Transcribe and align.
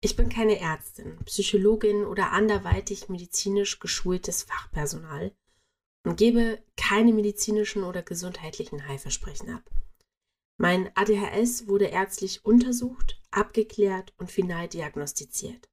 Ich 0.00 0.14
bin 0.14 0.28
keine 0.28 0.60
Ärztin, 0.60 1.18
Psychologin 1.24 2.04
oder 2.04 2.30
anderweitig 2.30 3.08
medizinisch 3.08 3.80
geschultes 3.80 4.44
Fachpersonal 4.44 5.34
und 6.04 6.16
gebe 6.16 6.62
keine 6.76 7.12
medizinischen 7.12 7.82
oder 7.82 8.02
gesundheitlichen 8.02 8.86
Heilversprechen 8.86 9.50
ab. 9.50 9.68
Mein 10.56 10.90
ADHS 10.94 11.66
wurde 11.66 11.86
ärztlich 11.86 12.44
untersucht, 12.44 13.20
abgeklärt 13.32 14.14
und 14.18 14.30
final 14.30 14.68
diagnostiziert. 14.68 15.68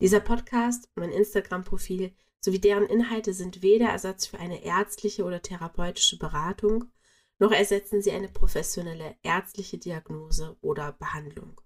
Dieser 0.00 0.20
Podcast, 0.20 0.90
mein 0.96 1.10
Instagram-Profil 1.10 2.14
sowie 2.40 2.58
deren 2.58 2.86
Inhalte 2.86 3.32
sind 3.32 3.62
weder 3.62 3.90
Ersatz 3.90 4.26
für 4.26 4.38
eine 4.38 4.64
ärztliche 4.64 5.24
oder 5.24 5.40
therapeutische 5.40 6.18
Beratung, 6.18 6.90
noch 7.38 7.52
ersetzen 7.52 8.02
sie 8.02 8.10
eine 8.10 8.28
professionelle 8.28 9.16
ärztliche 9.22 9.78
Diagnose 9.78 10.56
oder 10.60 10.92
Behandlung. 10.92 11.60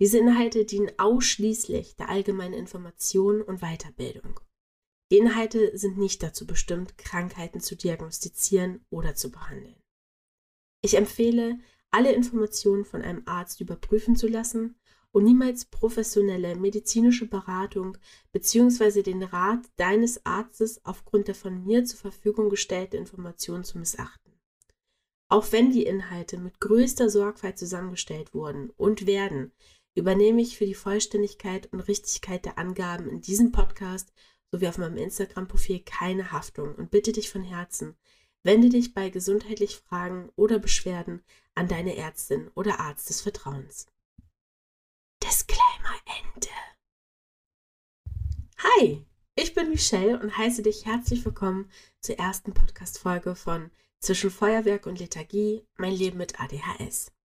Diese 0.00 0.18
Inhalte 0.18 0.64
dienen 0.64 0.90
ausschließlich 0.98 1.96
der 1.96 2.10
allgemeinen 2.10 2.54
Information 2.54 3.40
und 3.40 3.60
Weiterbildung. 3.60 4.40
Die 5.10 5.18
Inhalte 5.18 5.76
sind 5.78 5.96
nicht 5.96 6.22
dazu 6.22 6.46
bestimmt, 6.46 6.98
Krankheiten 6.98 7.60
zu 7.60 7.76
diagnostizieren 7.76 8.84
oder 8.90 9.14
zu 9.14 9.30
behandeln. 9.30 9.80
Ich 10.82 10.94
empfehle, 10.94 11.58
alle 11.90 12.12
Informationen 12.12 12.84
von 12.84 13.02
einem 13.02 13.22
Arzt 13.24 13.60
überprüfen 13.60 14.16
zu 14.16 14.26
lassen 14.26 14.76
und 15.12 15.24
niemals 15.24 15.64
professionelle 15.64 16.56
medizinische 16.56 17.26
Beratung 17.26 17.96
bzw. 18.32 19.02
den 19.02 19.22
Rat 19.22 19.60
deines 19.76 20.26
Arztes 20.26 20.84
aufgrund 20.84 21.28
der 21.28 21.34
von 21.34 21.64
mir 21.64 21.84
zur 21.86 21.98
Verfügung 21.98 22.50
gestellten 22.50 22.96
Informationen 22.96 23.64
zu 23.64 23.78
missachten. 23.78 24.34
Auch 25.28 25.50
wenn 25.52 25.72
die 25.72 25.86
Inhalte 25.86 26.38
mit 26.38 26.60
größter 26.60 27.08
Sorgfalt 27.08 27.58
zusammengestellt 27.58 28.34
wurden 28.34 28.70
und 28.76 29.06
werden, 29.06 29.52
übernehme 29.96 30.42
ich 30.42 30.56
für 30.56 30.66
die 30.66 30.74
Vollständigkeit 30.74 31.72
und 31.72 31.80
Richtigkeit 31.80 32.44
der 32.44 32.58
Angaben 32.58 33.08
in 33.08 33.22
diesem 33.22 33.50
Podcast 33.50 34.12
sowie 34.52 34.68
auf 34.68 34.78
meinem 34.78 34.98
Instagram-Profil 34.98 35.80
keine 35.80 36.30
Haftung 36.30 36.74
und 36.74 36.90
bitte 36.90 37.12
dich 37.12 37.30
von 37.30 37.42
Herzen, 37.42 37.96
wende 38.42 38.68
dich 38.68 38.94
bei 38.94 39.08
gesundheitlichen 39.08 39.82
Fragen 39.88 40.30
oder 40.36 40.58
Beschwerden 40.58 41.24
an 41.54 41.66
deine 41.66 41.96
Ärztin 41.96 42.50
oder 42.54 42.78
Arzt 42.78 43.08
des 43.08 43.22
Vertrauens. 43.22 43.86
Disclaimer 45.24 45.96
Ende. 46.04 46.48
Hi, 48.58 49.04
ich 49.34 49.54
bin 49.54 49.70
Michelle 49.70 50.20
und 50.20 50.36
heiße 50.36 50.62
dich 50.62 50.84
herzlich 50.84 51.24
willkommen 51.24 51.70
zur 52.00 52.18
ersten 52.18 52.52
Podcast-Folge 52.52 53.34
von 53.34 53.70
Zwischen 54.00 54.30
Feuerwerk 54.30 54.84
und 54.84 54.98
Lethargie, 54.98 55.66
mein 55.76 55.94
Leben 55.94 56.18
mit 56.18 56.38
ADHS. 56.38 57.15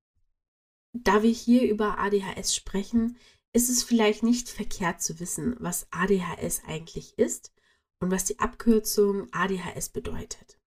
Da 0.92 1.22
wir 1.22 1.30
hier 1.30 1.68
über 1.68 1.98
ADHS 1.98 2.54
sprechen, 2.54 3.16
ist 3.52 3.70
es 3.70 3.82
vielleicht 3.82 4.22
nicht 4.22 4.48
verkehrt 4.48 5.02
zu 5.02 5.18
wissen, 5.20 5.56
was 5.58 5.86
ADHS 5.90 6.62
eigentlich 6.66 7.18
ist 7.18 7.52
und 8.00 8.10
was 8.10 8.24
die 8.24 8.38
Abkürzung 8.38 9.28
ADHS 9.32 9.90
bedeutet. 9.90 10.58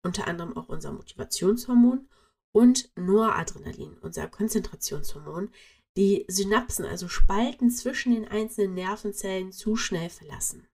unter 0.03 0.27
anderem 0.27 0.55
auch 0.55 0.69
unser 0.69 0.91
Motivationshormon 0.91 2.07
und 2.51 2.91
Noradrenalin, 2.95 3.97
unser 3.99 4.27
Konzentrationshormon, 4.27 5.51
die 5.97 6.25
Synapsen, 6.27 6.85
also 6.85 7.07
Spalten 7.07 7.69
zwischen 7.69 8.13
den 8.13 8.27
einzelnen 8.27 8.73
Nervenzellen, 8.73 9.51
zu 9.51 9.75
schnell 9.75 10.09
verlassen. 10.09 10.67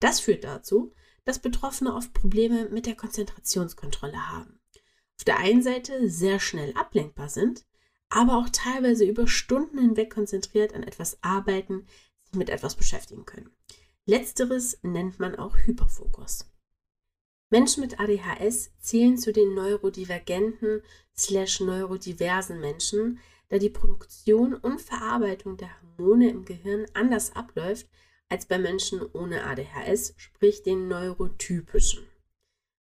Das 0.00 0.20
führt 0.20 0.44
dazu, 0.44 0.92
dass 1.24 1.38
Betroffene 1.38 1.94
oft 1.94 2.12
Probleme 2.12 2.68
mit 2.68 2.86
der 2.86 2.94
Konzentrationskontrolle 2.94 4.30
haben. 4.30 4.60
Auf 5.18 5.24
der 5.24 5.38
einen 5.38 5.62
Seite 5.62 6.08
sehr 6.10 6.40
schnell 6.40 6.74
ablenkbar 6.74 7.28
sind, 7.28 7.64
aber 8.08 8.36
auch 8.36 8.48
teilweise 8.50 9.04
über 9.04 9.26
Stunden 9.26 9.78
hinweg 9.78 10.12
konzentriert 10.12 10.74
an 10.74 10.82
etwas 10.82 11.22
arbeiten, 11.22 11.86
sich 12.24 12.34
mit 12.34 12.50
etwas 12.50 12.74
beschäftigen 12.74 13.24
können. 13.24 13.50
Letzteres 14.06 14.78
nennt 14.82 15.18
man 15.18 15.34
auch 15.34 15.56
Hyperfokus. 15.56 16.46
Menschen 17.50 17.82
mit 17.82 18.00
ADHS 18.00 18.70
zählen 18.78 19.16
zu 19.16 19.32
den 19.32 19.54
neurodivergenten 19.54 20.82
slash 21.16 21.60
neurodiversen 21.60 22.60
Menschen, 22.60 23.20
da 23.48 23.58
die 23.58 23.70
Produktion 23.70 24.54
und 24.54 24.80
Verarbeitung 24.80 25.56
der 25.56 25.70
Hormone 25.80 26.30
im 26.30 26.44
Gehirn 26.44 26.86
anders 26.94 27.36
abläuft 27.36 27.86
als 28.28 28.46
bei 28.46 28.58
Menschen 28.58 29.02
ohne 29.12 29.44
ADHS, 29.44 30.14
sprich 30.16 30.62
den 30.62 30.88
neurotypischen. 30.88 32.04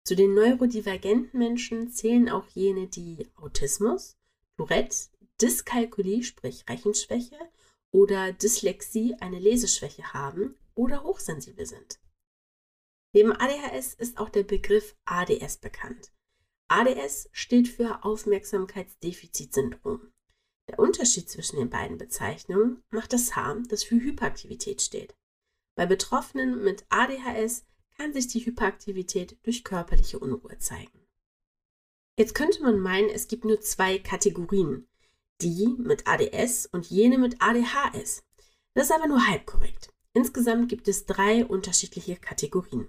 Zu 0.04 0.16
den 0.16 0.34
neurodivergenten 0.34 1.40
Menschen 1.40 1.92
zählen 1.92 2.30
auch 2.30 2.48
jene, 2.50 2.88
die 2.88 3.28
Autismus, 3.36 4.18
Tourette, 4.58 5.08
Dyskalkulie, 5.42 6.24
sprich 6.24 6.66
Rechenschwäche 6.70 7.38
oder 7.92 8.34
Dyslexie, 8.34 9.16
eine 9.20 9.40
Leseschwäche 9.40 10.14
haben 10.14 10.56
oder 10.76 11.04
hochsensibel 11.04 11.66
sind. 11.66 12.00
Neben 13.14 13.34
ADHS 13.34 13.96
ist 13.96 14.20
auch 14.20 14.30
der 14.30 14.44
Begriff 14.44 14.96
ADS 15.06 15.58
bekannt. 15.58 16.12
ADS 16.68 17.28
steht 17.32 17.68
für 17.68 18.04
Aufmerksamkeitsdefizitsyndrom. 18.04 20.14
Der 20.68 20.78
Unterschied 20.78 21.28
zwischen 21.28 21.58
den 21.58 21.72
beiden 21.72 21.98
Bezeichnungen 21.98 22.84
macht 22.92 23.14
das 23.14 23.36
H, 23.36 23.64
das 23.68 23.84
für 23.84 23.96
Hyperaktivität 23.96 24.84
steht. 24.84 25.16
Bei 25.76 25.88
Betroffenen 25.88 26.64
mit 26.64 26.86
ADHS 26.90 27.66
kann 27.98 28.14
sich 28.14 28.28
die 28.28 28.46
Hyperaktivität 28.46 29.40
durch 29.44 29.64
körperliche 29.64 30.20
Unruhe 30.20 30.60
zeigen. 30.60 31.08
Jetzt 32.20 32.36
könnte 32.36 32.62
man 32.62 32.80
meinen, 32.80 33.10
es 33.10 33.28
gibt 33.28 33.46
nur 33.46 33.62
zwei 33.62 33.98
Kategorien, 33.98 34.88
die 35.42 35.76
mit 35.80 36.06
ADS 36.06 36.68
und 36.68 36.86
jene 36.86 37.18
mit 37.18 37.42
ADHS. 37.42 38.24
Das 38.76 38.90
ist 38.90 38.96
aber 38.96 39.08
nur 39.08 39.26
halb 39.26 39.48
korrekt. 39.48 39.92
Insgesamt 40.14 40.70
gibt 40.70 40.88
es 40.88 41.08
drei 41.08 41.46
unterschiedliche 41.46 42.18
Kategorien. 42.18 42.88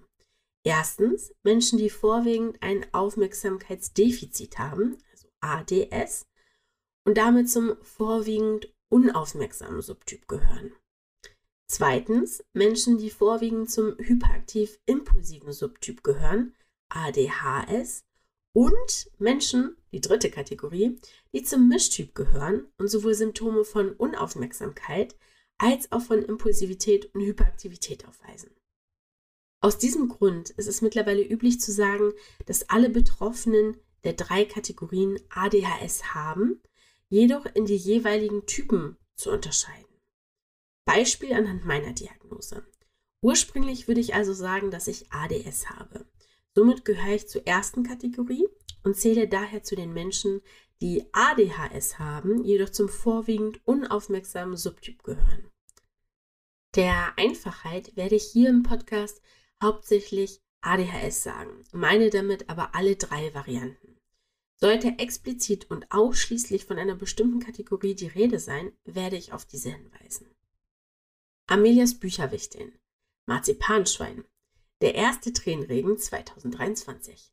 Erstens 0.63 1.33
Menschen, 1.43 1.79
die 1.79 1.91
vorwiegend 1.91 2.63
ein 2.63 2.87
Aufmerksamkeitsdefizit 2.93 4.59
haben, 4.59 4.99
also 5.11 5.29
ADS, 5.41 6.27
und 7.05 7.17
damit 7.17 7.51
zum 7.51 7.77
vorwiegend 7.83 8.73
unaufmerksamen 8.91 9.81
Subtyp 9.81 10.29
gehören. 10.29 10.73
Zweitens 11.67 12.45
Menschen, 12.53 12.99
die 12.99 13.11
vorwiegend 13.11 13.71
zum 13.71 13.97
hyperaktiv-impulsiven 13.99 15.53
Subtyp 15.53 16.03
gehören, 16.03 16.55
ADHS, 16.89 18.05
und 18.53 19.11
Menschen, 19.19 19.77
die 19.93 20.01
dritte 20.01 20.31
Kategorie, 20.31 20.99
die 21.33 21.45
zum 21.45 21.69
Mischtyp 21.69 22.15
gehören 22.15 22.67
und 22.79 22.89
sowohl 22.89 23.15
Symptome 23.15 23.65
von 23.65 23.93
Unaufmerksamkeit 23.93 25.17
als 25.59 25.93
auch 25.93 26.03
von 26.03 26.23
Impulsivität 26.23 27.15
und 27.15 27.21
Hyperaktivität 27.21 28.07
aufweisen. 28.09 28.51
Aus 29.61 29.77
diesem 29.77 30.09
Grund 30.09 30.51
ist 30.51 30.69
es 30.69 30.81
mittlerweile 30.81 31.23
üblich 31.23 31.61
zu 31.61 31.71
sagen, 31.71 32.13
dass 32.47 32.69
alle 32.71 32.89
Betroffenen 32.89 33.77
der 34.05 34.15
drei 34.15 34.47
Kategorien 34.47 35.21
ADHS 35.29 36.15
haben, 36.15 36.63
jedoch 37.11 37.45
in 37.55 37.67
die 37.67 37.77
jeweiligen 37.77 38.47
Typen 38.47 38.97
zu 39.17 39.31
unterscheiden. 39.31 39.85
Beispiel 40.87 41.35
anhand 41.35 41.67
meiner 41.67 41.93
Diagnose. 41.93 42.65
Ursprünglich 43.21 43.87
würde 43.87 44.01
ich 44.01 44.15
also 44.15 44.33
sagen, 44.33 44.71
dass 44.71 44.89
ich 44.89 45.13
ADS 45.13 45.69
habe. 45.69 46.07
Somit 46.55 46.87
gehöre 46.87 47.17
ich 47.17 47.29
zur 47.29 47.47
ersten 47.47 47.83
Kategorie 47.83 48.49
und 48.83 48.97
zähle 48.97 49.29
daher 49.29 49.63
zu 49.63 49.77
den 49.77 49.93
Menschen, 49.93 50.41
die 50.81 51.05
ADHS 51.13 51.99
haben, 51.99 52.43
jedoch 52.45 52.71
zum 52.71 52.89
vorwiegend 52.89 53.61
unaufmerksamen 53.67 54.57
Subtyp 54.57 55.03
gehören. 55.03 55.51
Der 56.77 57.19
Einfachheit 57.19 57.95
werde 57.97 58.15
ich 58.15 58.25
hier 58.25 58.49
im 58.49 58.63
Podcast 58.63 59.21
hauptsächlich 59.63 60.41
ADHS 60.63 61.23
sagen, 61.23 61.65
meine 61.73 62.11
damit 62.11 62.49
aber 62.49 62.75
alle 62.75 62.97
drei 62.97 63.33
Varianten. 63.35 63.99
Sollte 64.57 64.99
explizit 64.99 65.71
und 65.71 65.91
ausschließlich 65.91 66.67
von 66.67 66.79
einer 66.79 66.95
bestimmten 66.95 67.41
Kategorie 67.41 67.95
die 67.95 68.09
Rede 68.09 68.39
sein, 68.39 68.73
werde 68.85 69.17
ich 69.17 69.33
auf 69.33 69.47
diese 69.47 69.71
hinweisen. 69.71 70.35
Amelias 71.47 71.99
Bücherwichtin, 71.99 72.79
Marzipanschwein, 73.27 74.25
der 74.83 74.95
erste 74.95 75.33
Tränenregen 75.33 75.97
2023. 75.97 77.33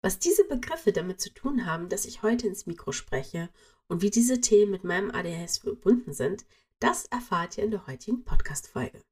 Was 0.00 0.20
diese 0.20 0.44
Begriffe 0.44 0.92
damit 0.92 1.20
zu 1.20 1.34
tun 1.34 1.66
haben, 1.66 1.88
dass 1.88 2.04
ich 2.04 2.22
heute 2.22 2.46
ins 2.46 2.66
Mikro 2.66 2.92
spreche 2.92 3.50
und 3.88 4.00
wie 4.00 4.10
diese 4.10 4.40
Themen 4.40 4.70
mit 4.70 4.84
meinem 4.84 5.10
ADHS 5.10 5.58
verbunden 5.58 6.12
sind, 6.12 6.46
das 6.78 7.06
erfahrt 7.06 7.58
ihr 7.58 7.64
in 7.64 7.72
der 7.72 7.88
heutigen 7.88 8.24
Podcast-Folge. 8.24 9.02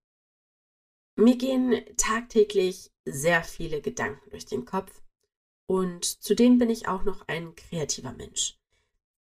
Mir 1.18 1.36
gehen 1.36 1.82
tagtäglich 1.96 2.90
sehr 3.06 3.42
viele 3.42 3.80
Gedanken 3.80 4.28
durch 4.28 4.44
den 4.44 4.66
Kopf 4.66 5.00
und 5.64 6.04
zudem 6.04 6.58
bin 6.58 6.68
ich 6.68 6.88
auch 6.88 7.04
noch 7.04 7.26
ein 7.26 7.54
kreativer 7.54 8.12
Mensch. 8.12 8.58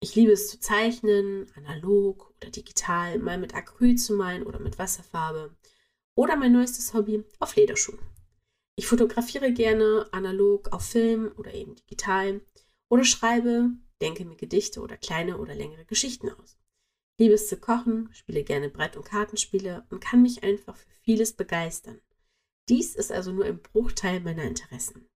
Ich 0.01 0.17
liebe 0.17 0.33
es 0.33 0.49
zu 0.49 0.59
zeichnen, 0.59 1.47
analog 1.55 2.35
oder 2.37 2.51
digital, 2.51 3.21
mal 3.21 3.39
mit 3.39 3.55
Acryl 3.55 3.95
zu 3.95 4.17
malen 4.17 4.43
oder 4.43 4.59
mit 4.59 4.77
Wasserfarbe 4.77 5.57
oder 6.17 6.35
mein 6.35 6.51
neuestes 6.51 6.95
Hobby 6.95 7.23
auf 7.39 7.55
Lederschuhen. 7.55 8.01
Ich 8.75 8.89
fotografiere 8.89 9.53
gerne 9.53 10.09
analog 10.11 10.73
auf 10.73 10.85
Film 10.85 11.31
oder 11.37 11.55
eben 11.55 11.77
digital 11.77 12.41
oder 12.89 13.05
schreibe, 13.05 13.71
denke 14.03 14.25
mir 14.25 14.37
Gedichte 14.37 14.81
oder 14.81 14.97
kleine 14.97 15.39
oder 15.39 15.55
längere 15.55 15.85
Geschichten 15.85 16.29
aus. 16.29 16.59
Liebe 17.19 17.35
es 17.35 17.49
zu 17.49 17.57
kochen, 17.57 18.09
spiele 18.13 18.43
gerne 18.43 18.69
Brett- 18.69 18.97
und 18.97 19.05
Kartenspiele 19.05 19.87
und 19.91 20.01
kann 20.01 20.23
mich 20.23 20.43
einfach 20.43 20.77
für 20.77 20.91
vieles 21.03 21.33
begeistern. 21.33 22.01
Dies 22.69 22.97
ist 22.97 23.13
also 23.13 23.31
nur 23.33 23.45
ein 23.45 23.61
Bruchteil 23.61 24.21
meiner 24.21 24.43
Interessen. 24.43 25.09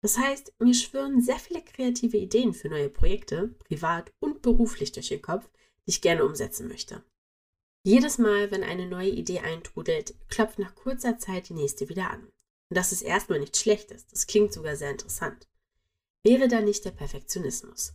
Das 0.00 0.18
heißt, 0.18 0.54
mir 0.60 0.74
schwirren 0.74 1.20
sehr 1.20 1.38
viele 1.38 1.62
kreative 1.62 2.16
Ideen 2.16 2.54
für 2.54 2.68
neue 2.68 2.88
Projekte, 2.88 3.48
privat 3.58 4.12
und 4.20 4.40
beruflich 4.40 4.92
durch 4.92 5.08
den 5.08 5.20
Kopf, 5.20 5.48
die 5.84 5.90
ich 5.90 6.00
gerne 6.00 6.24
umsetzen 6.24 6.68
möchte. 6.68 7.02
Jedes 7.82 8.18
Mal, 8.18 8.50
wenn 8.50 8.62
eine 8.62 8.86
neue 8.86 9.10
Idee 9.10 9.40
eintrudelt, 9.40 10.14
klopft 10.28 10.58
nach 10.58 10.74
kurzer 10.74 11.18
Zeit 11.18 11.48
die 11.48 11.54
nächste 11.54 11.88
wieder 11.88 12.10
an. 12.10 12.24
Und 12.68 12.76
das 12.76 12.92
ist 12.92 13.02
erstmal 13.02 13.40
nichts 13.40 13.60
Schlechtes, 13.60 14.06
das 14.06 14.26
klingt 14.26 14.52
sogar 14.52 14.76
sehr 14.76 14.90
interessant. 14.90 15.48
Wäre 16.24 16.48
da 16.48 16.60
nicht 16.60 16.84
der 16.84 16.90
Perfektionismus? 16.90 17.94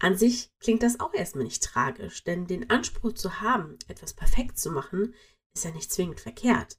An 0.00 0.16
sich 0.16 0.50
klingt 0.60 0.82
das 0.82 1.00
auch 1.00 1.12
erstmal 1.12 1.44
nicht 1.44 1.62
tragisch, 1.62 2.22
denn 2.22 2.46
den 2.46 2.70
Anspruch 2.70 3.14
zu 3.14 3.40
haben, 3.40 3.78
etwas 3.88 4.14
perfekt 4.14 4.58
zu 4.58 4.70
machen, 4.70 5.14
ist 5.54 5.64
ja 5.64 5.72
nicht 5.72 5.92
zwingend 5.92 6.20
verkehrt. 6.20 6.78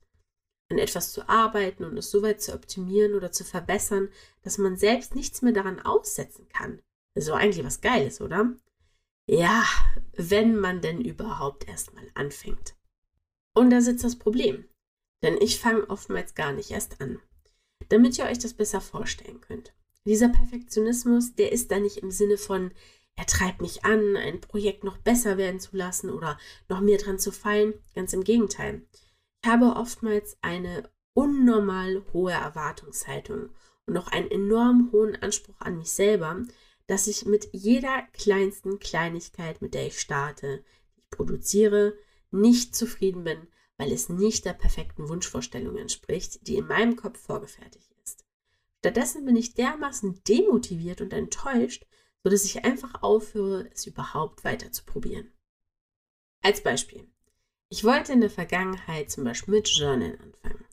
An 0.71 0.77
etwas 0.77 1.12
zu 1.12 1.27
arbeiten 1.27 1.83
und 1.83 1.98
es 1.98 2.12
so 2.12 2.21
weit 2.21 2.42
zu 2.42 2.54
optimieren 2.54 3.16
oder 3.16 3.31
zu 3.31 3.44
verbessern, 3.44 4.10
dass 4.44 4.57
man 4.57 4.77
selbst 4.77 5.16
nichts 5.16 5.42
mehr 5.42 5.51
daran 5.51 5.80
aussetzen 5.80 6.48
kann. 6.48 6.81
So 7.16 7.33
eigentlich 7.33 7.66
was 7.66 7.81
Geiles, 7.81 8.21
oder? 8.21 8.54
Ja, 9.27 9.66
wenn 10.13 10.56
man 10.57 10.81
denn 10.81 11.01
überhaupt 11.01 11.68
erstmal 11.68 12.10
anfängt. 12.13 12.75
Und 13.54 13.71
da 13.71 13.81
sitzt 13.81 14.04
das 14.04 14.18
Problem. 14.18 14.69
Denn 15.21 15.38
ich 15.42 15.60
fange 15.60 15.89
oftmals 15.89 16.33
gar 16.33 16.54
nicht 16.54 16.71
erst 16.71 17.01
an. 17.01 17.19
Damit 17.89 18.18
ihr 18.18 18.25
euch 18.25 18.39
das 18.39 18.54
besser 18.54 18.80
vorstellen 18.80 19.42
könnt. 19.42 19.74
Dieser 20.06 20.30
Perfektionismus, 20.30 21.36
der 21.36 21.51
ist 21.51 21.71
da 21.71 21.80
nicht 21.80 21.98
im 21.98 22.12
Sinne 22.12 22.38
von, 22.38 22.71
er 23.19 23.25
treibt 23.25 23.62
mich 23.62 23.83
an, 23.83 24.16
ein 24.16 24.39
Projekt 24.39 24.86
noch 24.86 24.98
besser 24.98 25.38
werden 25.38 25.60
zu 25.60 25.75
lassen 25.75 26.10
oder 26.10 26.39
noch 26.69 26.80
mehr 26.80 26.98
dran 26.98 27.19
zu 27.19 27.33
fallen. 27.33 27.74
Ganz 27.94 28.13
im 28.13 28.24
Gegenteil. 28.24 28.83
Ich 29.44 29.50
habe 29.50 29.75
oftmals 29.75 30.38
eine 30.42 30.89
unnormal 31.13 32.01
hohe 32.13 32.31
Erwartungshaltung 32.31 33.50
und 33.86 33.94
noch 33.94 34.07
einen 34.07 34.31
enorm 34.31 34.94
hohen 34.94 35.18
Anspruch 35.18 35.60
an 35.60 35.77
mich 35.77 35.92
selber, 35.92 36.44
dass 36.88 37.07
ich 37.07 37.25
mit 37.25 37.50
jeder 37.51 38.04
kleinsten 38.13 38.80
Kleinigkeit, 38.80 39.62
mit 39.62 39.74
der 39.74 39.88
ich 39.88 40.00
starte, 40.00 40.63
die 40.95 41.01
ich 41.01 41.10
produziere, 41.10 41.98
nicht 42.31 42.74
zufrieden 42.74 43.25
bin, 43.25 43.48
weil 43.75 43.92
es 43.92 44.07
nicht 44.07 44.45
der 44.45 44.54
perfekten 44.54 45.10
Wunschvorstellung 45.10 45.75
entspricht, 45.75 46.48
die 46.48 46.56
in 46.56 46.68
meinem 46.68 46.95
Kopf 46.95 47.19
vorgefertigt 47.19 47.92
ist. 48.01 48.24
Stattdessen 48.77 49.25
bin 49.25 49.36
ich 49.36 49.56
dermaßen 49.56 50.21
demotiviert 50.25 51.01
und 51.01 51.12
enttäuscht, 51.12 51.86
sodass 52.24 52.45
ich 52.45 52.66
einfach 52.66 53.01
aufhöre, 53.01 53.69
es 53.74 53.86
überhaupt 53.86 54.44
weiter 54.44 54.71
zu 54.71 54.83
probieren. 54.83 55.31
Als 56.42 56.62
Beispiel. 56.62 57.07
Ich 57.69 57.83
wollte 57.83 58.13
in 58.13 58.21
der 58.21 58.30
Vergangenheit 58.30 59.12
zum 59.12 59.24
Beispiel 59.24 59.56
mit 59.56 59.68
Journal 59.68 60.18
anfangen. 60.21 60.66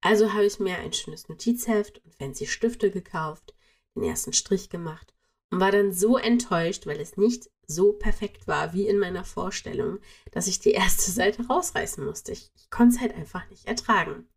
Also 0.00 0.32
habe 0.32 0.44
ich 0.44 0.60
mir 0.60 0.76
ein 0.78 0.92
schönes 0.92 1.28
Notizheft 1.28 2.04
und 2.04 2.14
fancy 2.14 2.46
Stifte 2.46 2.90
gekauft, 2.90 3.54
den 3.96 4.04
ersten 4.04 4.32
Strich 4.32 4.68
gemacht 4.68 5.14
und 5.50 5.60
war 5.60 5.72
dann 5.72 5.92
so 5.92 6.16
enttäuscht, 6.16 6.86
weil 6.86 7.00
es 7.00 7.16
nicht 7.16 7.50
so 7.66 7.92
perfekt 7.92 8.46
war 8.46 8.74
wie 8.74 8.86
in 8.86 8.98
meiner 8.98 9.24
Vorstellung, 9.24 9.98
dass 10.32 10.46
ich 10.46 10.60
die 10.60 10.72
erste 10.72 11.10
Seite 11.10 11.46
rausreißen 11.46 12.04
musste. 12.04 12.32
Ich, 12.32 12.50
ich 12.56 12.70
konnte 12.70 12.96
es 12.96 13.00
halt 13.00 13.14
einfach 13.14 13.48
nicht 13.48 13.66
ertragen. 13.66 14.28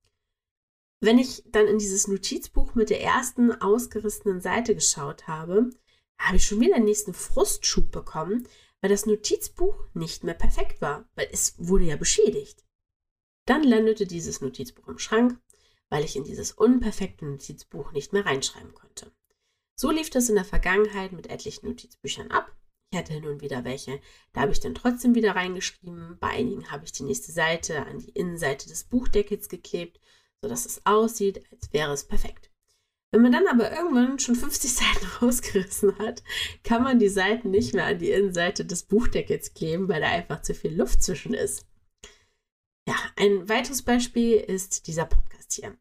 Wenn 1.00 1.20
ich 1.20 1.44
dann 1.48 1.68
in 1.68 1.78
dieses 1.78 2.08
Notizbuch 2.08 2.74
mit 2.74 2.90
der 2.90 3.04
ersten 3.04 3.52
ausgerissenen 3.52 4.42
Seite 4.42 4.74
geschaut 4.74 5.28
habe, 5.28 5.70
habe 6.18 6.38
ich 6.38 6.46
schon 6.46 6.60
wieder 6.60 6.76
den 6.76 6.86
nächsten 6.86 7.14
Frustschub 7.14 7.92
bekommen, 7.92 8.48
weil 8.82 8.90
das 8.90 9.06
Notizbuch 9.06 9.76
nicht 9.94 10.24
mehr 10.24 10.34
perfekt 10.34 10.82
war, 10.82 11.08
weil 11.16 11.28
es 11.32 11.56
wurde 11.58 11.86
ja 11.86 11.96
beschädigt. 11.96 12.64
Dann 13.46 13.64
landete 13.64 14.06
dieses 14.06 14.42
Notizbuch 14.42 14.88
im 14.88 15.00
Schrank, 15.00 15.40
weil 15.90 16.04
ich 16.04 16.16
in 16.16 16.24
dieses 16.24 16.52
unperfekte 16.52 17.26
Notizbuch 17.26 17.92
nicht 17.92 18.14
mehr 18.14 18.26
reinschreiben 18.26 18.74
konnte. 18.74 19.12
So 19.76 19.92
lief 19.92 20.10
das 20.10 20.30
in 20.30 20.36
der 20.36 20.46
Vergangenheit 20.46 21.12
mit 21.12 21.28
etlichen 21.28 21.68
Notizbüchern 21.68 22.32
ab 22.32 22.52
ich 22.92 22.98
hatte 22.98 23.20
nun 23.20 23.42
wieder 23.42 23.66
welche. 23.66 24.00
Da 24.34 24.42
habe 24.42 24.52
ich 24.52 24.60
dann 24.60 24.76
trotzdem 24.76 25.14
wieder 25.14 25.36
reingeschrieben. 25.36 26.18
Bei 26.20 26.30
einigen 26.30 26.72
habe 26.72 26.86
ich 26.86 26.94
die 26.94 27.04
nächste 27.04 27.32
Seite 27.32 27.86
an 27.86 28.00
die 28.00 28.12
Innenseite 28.12 28.68
des 28.70 28.86
Buchdeckels 28.86 29.50
geklebt, 29.50 30.00
sodass 30.42 30.66
es 30.66 30.86
aussieht, 30.86 31.44
als 31.52 31.74
wäre 31.74 31.92
es 31.92 32.06
perfekt. 32.06 32.50
Wenn 33.12 33.22
man 33.22 33.32
dann 33.32 33.48
aber 33.48 33.72
irgendwann 33.72 34.20
schon 34.20 34.36
50 34.36 34.74
Seiten 34.74 35.06
rausgerissen 35.22 35.98
hat, 36.00 36.24
kann 36.64 36.84
man 36.84 37.00
die 37.00 37.10
Seiten 37.10 37.52
nicht 37.52 37.74
mehr 37.74 37.86
an 37.86 38.00
die 38.00 38.12
Innenseite 38.12 38.66
des 38.66 38.84
Buchdeckels 38.84 39.54
kleben, 39.54 39.88
weil 39.88 40.02
da 40.02 40.08
einfach 40.08 40.42
zu 40.42 40.54
viel 40.54 40.76
Luft 40.76 41.02
zwischen 41.02 41.34
ist. 41.34 41.66
Ja, 42.88 42.96
ein 43.18 43.50
weiteres 43.50 43.82
Beispiel 43.82 44.38
ist 44.38 44.88
dieser 44.88 45.06
Podcast 45.06 45.54
hier. 45.54 45.78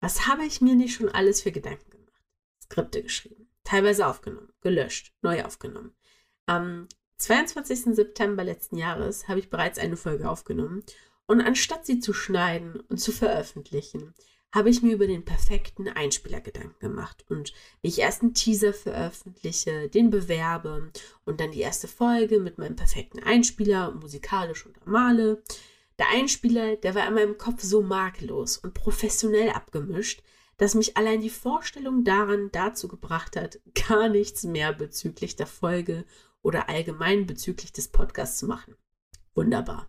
Was 0.00 0.26
habe 0.26 0.44
ich 0.44 0.60
mir 0.60 0.74
nicht 0.74 0.94
schon 0.94 1.08
alles 1.08 1.42
für 1.42 1.52
Gedanken 1.52 1.90
gemacht? 1.90 2.22
Skripte 2.62 3.02
geschrieben, 3.02 3.48
teilweise 3.64 4.06
aufgenommen, 4.06 4.52
gelöscht, 4.60 5.12
neu 5.22 5.44
aufgenommen. 5.44 5.94
Am 6.46 6.88
22. 7.18 7.96
September 7.96 8.44
letzten 8.44 8.76
Jahres 8.76 9.26
habe 9.26 9.40
ich 9.40 9.50
bereits 9.50 9.78
eine 9.78 9.96
Folge 9.96 10.28
aufgenommen 10.28 10.84
und 11.26 11.40
anstatt 11.40 11.84
sie 11.84 12.00
zu 12.00 12.12
schneiden 12.12 12.80
und 12.80 12.98
zu 12.98 13.12
veröffentlichen, 13.12 14.14
habe 14.52 14.70
ich 14.70 14.82
mir 14.82 14.94
über 14.94 15.06
den 15.06 15.24
perfekten 15.24 15.88
Einspieler 15.88 16.40
Gedanken 16.40 16.78
gemacht 16.78 17.24
und 17.28 17.52
wie 17.82 17.88
ich 17.88 17.98
erst 17.98 18.22
einen 18.22 18.34
Teaser 18.34 18.72
veröffentliche, 18.72 19.88
den 19.88 20.10
bewerbe 20.10 20.90
und 21.24 21.40
dann 21.40 21.50
die 21.50 21.60
erste 21.60 21.86
Folge 21.86 22.40
mit 22.40 22.58
meinem 22.58 22.76
perfekten 22.76 23.22
Einspieler 23.22 23.92
musikalisch 23.92 24.64
untermale. 24.64 25.42
Der 25.98 26.08
Einspieler, 26.10 26.76
der 26.76 26.94
war 26.94 27.06
in 27.06 27.14
meinem 27.14 27.36
Kopf 27.36 27.62
so 27.62 27.82
makellos 27.82 28.56
und 28.56 28.72
professionell 28.72 29.50
abgemischt, 29.50 30.22
dass 30.56 30.74
mich 30.74 30.96
allein 30.96 31.20
die 31.20 31.30
Vorstellung 31.30 32.04
daran 32.04 32.50
dazu 32.50 32.88
gebracht 32.88 33.36
hat, 33.36 33.60
gar 33.88 34.08
nichts 34.08 34.44
mehr 34.44 34.72
bezüglich 34.72 35.36
der 35.36 35.46
Folge 35.46 36.04
oder 36.40 36.68
allgemein 36.68 37.26
bezüglich 37.26 37.72
des 37.72 37.88
Podcasts 37.88 38.38
zu 38.38 38.46
machen. 38.46 38.76
Wunderbar. 39.34 39.88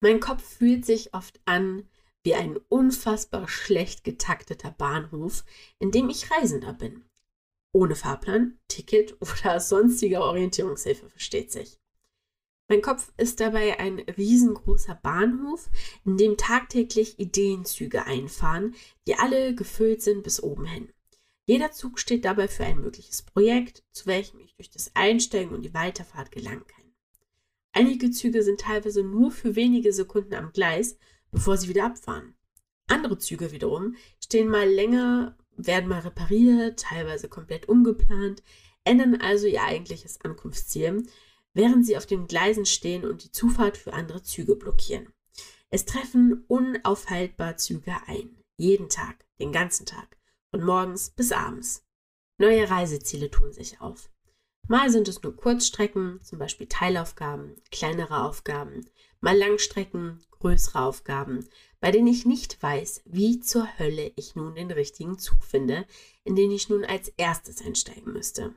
Mein 0.00 0.20
Kopf 0.20 0.42
fühlt 0.42 0.84
sich 0.84 1.14
oft 1.14 1.40
an 1.44 1.88
wie 2.26 2.34
ein 2.34 2.58
unfassbar 2.68 3.48
schlecht 3.48 4.02
getakteter 4.02 4.72
Bahnhof, 4.72 5.44
in 5.78 5.92
dem 5.92 6.10
ich 6.10 6.28
Reisender 6.30 6.72
bin. 6.72 7.04
Ohne 7.72 7.94
Fahrplan, 7.94 8.58
Ticket 8.66 9.16
oder 9.20 9.60
sonstige 9.60 10.20
Orientierungshilfe, 10.20 11.08
versteht 11.08 11.52
sich. 11.52 11.78
Mein 12.68 12.82
Kopf 12.82 13.12
ist 13.16 13.38
dabei 13.38 13.78
ein 13.78 14.00
riesengroßer 14.00 14.96
Bahnhof, 14.96 15.70
in 16.04 16.16
dem 16.16 16.36
tagtäglich 16.36 17.20
Ideenzüge 17.20 18.06
einfahren, 18.06 18.74
die 19.06 19.14
alle 19.14 19.54
gefüllt 19.54 20.02
sind 20.02 20.24
bis 20.24 20.42
oben 20.42 20.66
hin. 20.66 20.92
Jeder 21.46 21.70
Zug 21.70 22.00
steht 22.00 22.24
dabei 22.24 22.48
für 22.48 22.64
ein 22.64 22.80
mögliches 22.80 23.22
Projekt, 23.22 23.84
zu 23.92 24.06
welchem 24.06 24.40
ich 24.40 24.56
durch 24.56 24.68
das 24.68 24.90
Einsteigen 24.96 25.54
und 25.54 25.62
die 25.62 25.74
Weiterfahrt 25.74 26.32
gelangen 26.32 26.66
kann. 26.66 26.92
Einige 27.70 28.10
Züge 28.10 28.42
sind 28.42 28.62
teilweise 28.62 29.04
nur 29.04 29.30
für 29.30 29.54
wenige 29.54 29.92
Sekunden 29.92 30.34
am 30.34 30.50
Gleis, 30.50 30.98
bevor 31.30 31.56
sie 31.56 31.68
wieder 31.68 31.86
abfahren. 31.86 32.34
Andere 32.88 33.18
Züge 33.18 33.52
wiederum 33.52 33.96
stehen 34.22 34.48
mal 34.48 34.68
länger, 34.68 35.36
werden 35.56 35.88
mal 35.88 36.00
repariert, 36.00 36.80
teilweise 36.80 37.28
komplett 37.28 37.68
umgeplant, 37.68 38.42
ändern 38.84 39.20
also 39.20 39.46
ihr 39.46 39.62
eigentliches 39.62 40.20
Ankunftsziel, 40.22 41.06
während 41.54 41.86
sie 41.86 41.96
auf 41.96 42.06
den 42.06 42.26
Gleisen 42.26 42.66
stehen 42.66 43.04
und 43.04 43.24
die 43.24 43.32
Zufahrt 43.32 43.76
für 43.76 43.92
andere 43.92 44.22
Züge 44.22 44.56
blockieren. 44.56 45.12
Es 45.70 45.84
treffen 45.84 46.44
unaufhaltbar 46.46 47.56
Züge 47.56 47.96
ein. 48.06 48.36
Jeden 48.56 48.88
Tag, 48.88 49.26
den 49.38 49.52
ganzen 49.52 49.84
Tag, 49.84 50.16
von 50.50 50.64
morgens 50.64 51.10
bis 51.10 51.32
abends. 51.32 51.84
Neue 52.38 52.70
Reiseziele 52.70 53.30
tun 53.30 53.52
sich 53.52 53.80
auf. 53.80 54.10
Mal 54.68 54.90
sind 54.90 55.08
es 55.08 55.22
nur 55.22 55.34
Kurzstrecken, 55.36 56.20
zum 56.22 56.38
Beispiel 56.38 56.66
Teilaufgaben, 56.66 57.54
kleinere 57.70 58.24
Aufgaben, 58.24 58.88
mal 59.20 59.36
Langstrecken, 59.36 60.20
größere 60.30 60.80
Aufgaben, 60.80 61.46
bei 61.80 61.90
denen 61.90 62.06
ich 62.06 62.26
nicht 62.26 62.62
weiß, 62.62 63.02
wie 63.04 63.40
zur 63.40 63.66
Hölle 63.78 64.12
ich 64.16 64.34
nun 64.34 64.54
den 64.54 64.70
richtigen 64.70 65.18
Zug 65.18 65.44
finde, 65.44 65.86
in 66.24 66.36
den 66.36 66.50
ich 66.50 66.68
nun 66.68 66.84
als 66.84 67.08
erstes 67.16 67.64
einsteigen 67.64 68.12
müsste. 68.12 68.54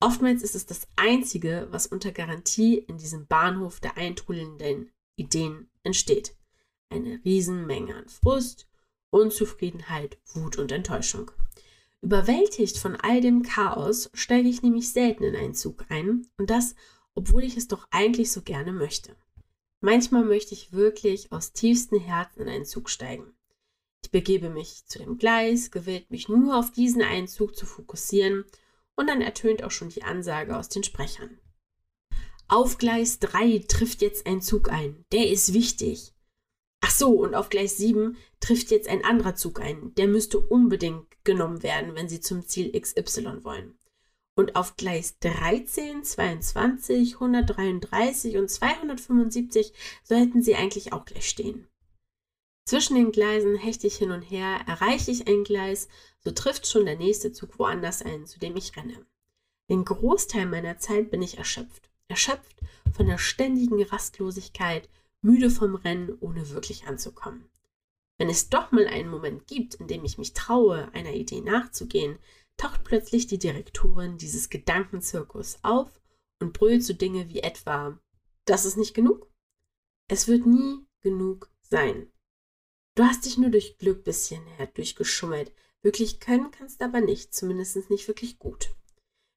Oftmals 0.00 0.42
ist 0.42 0.56
es 0.56 0.66
das 0.66 0.88
Einzige, 0.96 1.68
was 1.70 1.86
unter 1.86 2.10
Garantie 2.10 2.78
in 2.78 2.98
diesem 2.98 3.26
Bahnhof 3.26 3.78
der 3.78 3.96
eintrudelnden 3.96 4.90
Ideen 5.16 5.70
entsteht. 5.84 6.34
Eine 6.90 7.20
Riesenmenge 7.24 7.94
an 7.94 8.08
Frust, 8.08 8.68
Unzufriedenheit, 9.10 10.18
Wut 10.34 10.58
und 10.58 10.72
Enttäuschung. 10.72 11.30
Überwältigt 12.00 12.78
von 12.78 12.96
all 12.96 13.20
dem 13.20 13.44
Chaos 13.44 14.10
steige 14.12 14.48
ich 14.48 14.62
nämlich 14.62 14.90
selten 14.90 15.22
in 15.22 15.36
einen 15.36 15.54
Zug 15.54 15.84
ein 15.88 16.26
und 16.36 16.50
das, 16.50 16.74
obwohl 17.14 17.44
ich 17.44 17.56
es 17.56 17.68
doch 17.68 17.86
eigentlich 17.92 18.32
so 18.32 18.42
gerne 18.42 18.72
möchte. 18.72 19.14
Manchmal 19.84 20.24
möchte 20.24 20.54
ich 20.54 20.70
wirklich 20.70 21.32
aus 21.32 21.52
tiefstem 21.52 21.98
Herzen 21.98 22.42
in 22.42 22.48
einen 22.48 22.64
Zug 22.64 22.88
steigen. 22.88 23.34
Ich 24.04 24.12
begebe 24.12 24.48
mich 24.48 24.86
zu 24.86 25.00
dem 25.00 25.18
Gleis, 25.18 25.72
gewillt 25.72 26.08
mich 26.08 26.28
nur 26.28 26.56
auf 26.56 26.70
diesen 26.70 27.02
einen 27.02 27.26
Zug 27.26 27.56
zu 27.56 27.66
fokussieren 27.66 28.44
und 28.94 29.08
dann 29.08 29.20
ertönt 29.20 29.64
auch 29.64 29.72
schon 29.72 29.88
die 29.88 30.04
Ansage 30.04 30.56
aus 30.56 30.68
den 30.68 30.84
Sprechern. 30.84 31.36
Auf 32.46 32.78
Gleis 32.78 33.18
3 33.18 33.64
trifft 33.66 34.02
jetzt 34.02 34.24
ein 34.24 34.40
Zug 34.40 34.70
ein. 34.70 35.04
Der 35.10 35.28
ist 35.28 35.52
wichtig. 35.52 36.14
Ach 36.80 36.92
so, 36.92 37.10
und 37.20 37.34
auf 37.34 37.48
Gleis 37.48 37.76
7 37.76 38.16
trifft 38.38 38.70
jetzt 38.70 38.86
ein 38.86 39.04
anderer 39.04 39.34
Zug 39.34 39.60
ein. 39.60 39.94
Der 39.96 40.06
müsste 40.06 40.38
unbedingt 40.38 41.06
genommen 41.24 41.64
werden, 41.64 41.96
wenn 41.96 42.08
Sie 42.08 42.20
zum 42.20 42.46
Ziel 42.46 42.70
XY 42.78 43.42
wollen. 43.42 43.76
Und 44.34 44.56
auf 44.56 44.76
Gleis 44.76 45.18
13, 45.20 46.04
22, 46.04 47.14
133 47.14 48.38
und 48.38 48.48
275 48.50 49.72
sollten 50.02 50.40
Sie 50.40 50.54
eigentlich 50.54 50.92
auch 50.92 51.04
gleich 51.04 51.28
stehen. 51.28 51.66
Zwischen 52.64 52.94
den 52.94 53.12
Gleisen 53.12 53.56
hechte 53.56 53.86
ich 53.86 53.96
hin 53.96 54.12
und 54.12 54.22
her, 54.22 54.60
erreiche 54.66 55.10
ich 55.10 55.28
ein 55.28 55.44
Gleis, 55.44 55.88
so 56.20 56.30
trifft 56.30 56.66
schon 56.66 56.86
der 56.86 56.96
nächste 56.96 57.32
Zug 57.32 57.58
woanders 57.58 58.02
ein, 58.02 58.24
zu 58.24 58.38
dem 58.38 58.56
ich 58.56 58.76
renne. 58.76 59.04
Den 59.68 59.84
Großteil 59.84 60.46
meiner 60.46 60.78
Zeit 60.78 61.10
bin 61.10 61.22
ich 61.22 61.38
erschöpft. 61.38 61.90
Erschöpft 62.08 62.56
von 62.94 63.06
der 63.06 63.18
ständigen 63.18 63.82
Rastlosigkeit, 63.82 64.88
müde 65.22 65.50
vom 65.50 65.74
Rennen, 65.74 66.16
ohne 66.20 66.50
wirklich 66.50 66.86
anzukommen. 66.86 67.48
Wenn 68.18 68.28
es 68.28 68.50
doch 68.50 68.70
mal 68.70 68.86
einen 68.86 69.08
Moment 69.08 69.46
gibt, 69.46 69.74
in 69.74 69.88
dem 69.88 70.04
ich 70.04 70.18
mich 70.18 70.32
traue, 70.32 70.92
einer 70.92 71.12
Idee 71.12 71.40
nachzugehen, 71.40 72.18
taucht 72.56 72.84
plötzlich 72.84 73.26
die 73.26 73.38
Direktorin 73.38 74.18
dieses 74.18 74.50
Gedankenzirkus 74.50 75.58
auf 75.62 76.00
und 76.40 76.52
brüllt 76.52 76.84
so 76.84 76.92
Dinge 76.92 77.28
wie 77.28 77.40
etwa, 77.40 77.98
das 78.44 78.64
ist 78.64 78.76
nicht 78.76 78.94
genug? 78.94 79.30
Es 80.08 80.28
wird 80.28 80.46
nie 80.46 80.86
genug 81.00 81.50
sein. 81.62 82.10
Du 82.94 83.04
hast 83.04 83.24
dich 83.24 83.38
nur 83.38 83.50
durch 83.50 83.78
Glück 83.78 84.04
bis 84.04 84.26
hierher 84.26 84.66
durchgeschummelt. 84.66 85.52
Wirklich 85.82 86.20
können 86.20 86.50
kannst 86.50 86.80
du 86.80 86.84
aber 86.84 87.00
nicht, 87.00 87.34
zumindest 87.34 87.90
nicht 87.90 88.06
wirklich 88.08 88.38
gut. 88.38 88.74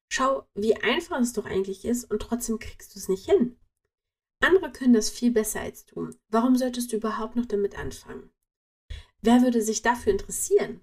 Schau, 0.08 0.46
wie 0.54 0.76
einfach 0.76 1.20
es 1.20 1.32
doch 1.32 1.46
eigentlich 1.46 1.84
ist 1.84 2.04
und 2.10 2.20
trotzdem 2.20 2.58
kriegst 2.58 2.94
du 2.94 2.98
es 2.98 3.08
nicht 3.08 3.26
hin. 3.26 3.58
Andere 4.40 4.70
können 4.70 4.92
das 4.92 5.10
viel 5.10 5.30
besser 5.30 5.60
als 5.60 5.86
du. 5.86 6.10
Warum 6.28 6.56
solltest 6.56 6.92
du 6.92 6.96
überhaupt 6.96 7.36
noch 7.36 7.46
damit 7.46 7.78
anfangen? 7.78 8.30
Wer 9.22 9.42
würde 9.42 9.62
sich 9.62 9.82
dafür 9.82 10.12
interessieren? 10.12 10.82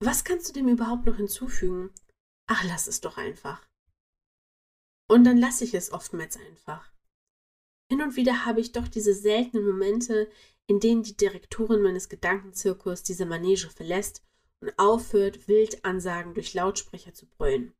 Was 0.00 0.22
kannst 0.22 0.48
du 0.48 0.52
dem 0.52 0.68
überhaupt 0.68 1.06
noch 1.06 1.16
hinzufügen? 1.16 1.90
Ach, 2.46 2.62
lass 2.64 2.86
es 2.86 3.00
doch 3.00 3.16
einfach. 3.18 3.66
Und 5.08 5.24
dann 5.24 5.38
lasse 5.38 5.64
ich 5.64 5.74
es 5.74 5.92
oftmals 5.92 6.36
einfach. 6.36 6.92
Hin 7.90 8.02
und 8.02 8.16
wieder 8.16 8.44
habe 8.44 8.60
ich 8.60 8.72
doch 8.72 8.86
diese 8.86 9.14
seltenen 9.14 9.66
Momente, 9.66 10.30
in 10.66 10.78
denen 10.78 11.02
die 11.02 11.16
Direktorin 11.16 11.82
meines 11.82 12.08
Gedankenzirkus 12.08 13.02
diese 13.02 13.26
Manege 13.26 13.70
verlässt 13.70 14.22
und 14.60 14.78
aufhört, 14.78 15.48
Wildansagen 15.48 16.34
durch 16.34 16.54
Lautsprecher 16.54 17.14
zu 17.14 17.26
brüllen. 17.26 17.74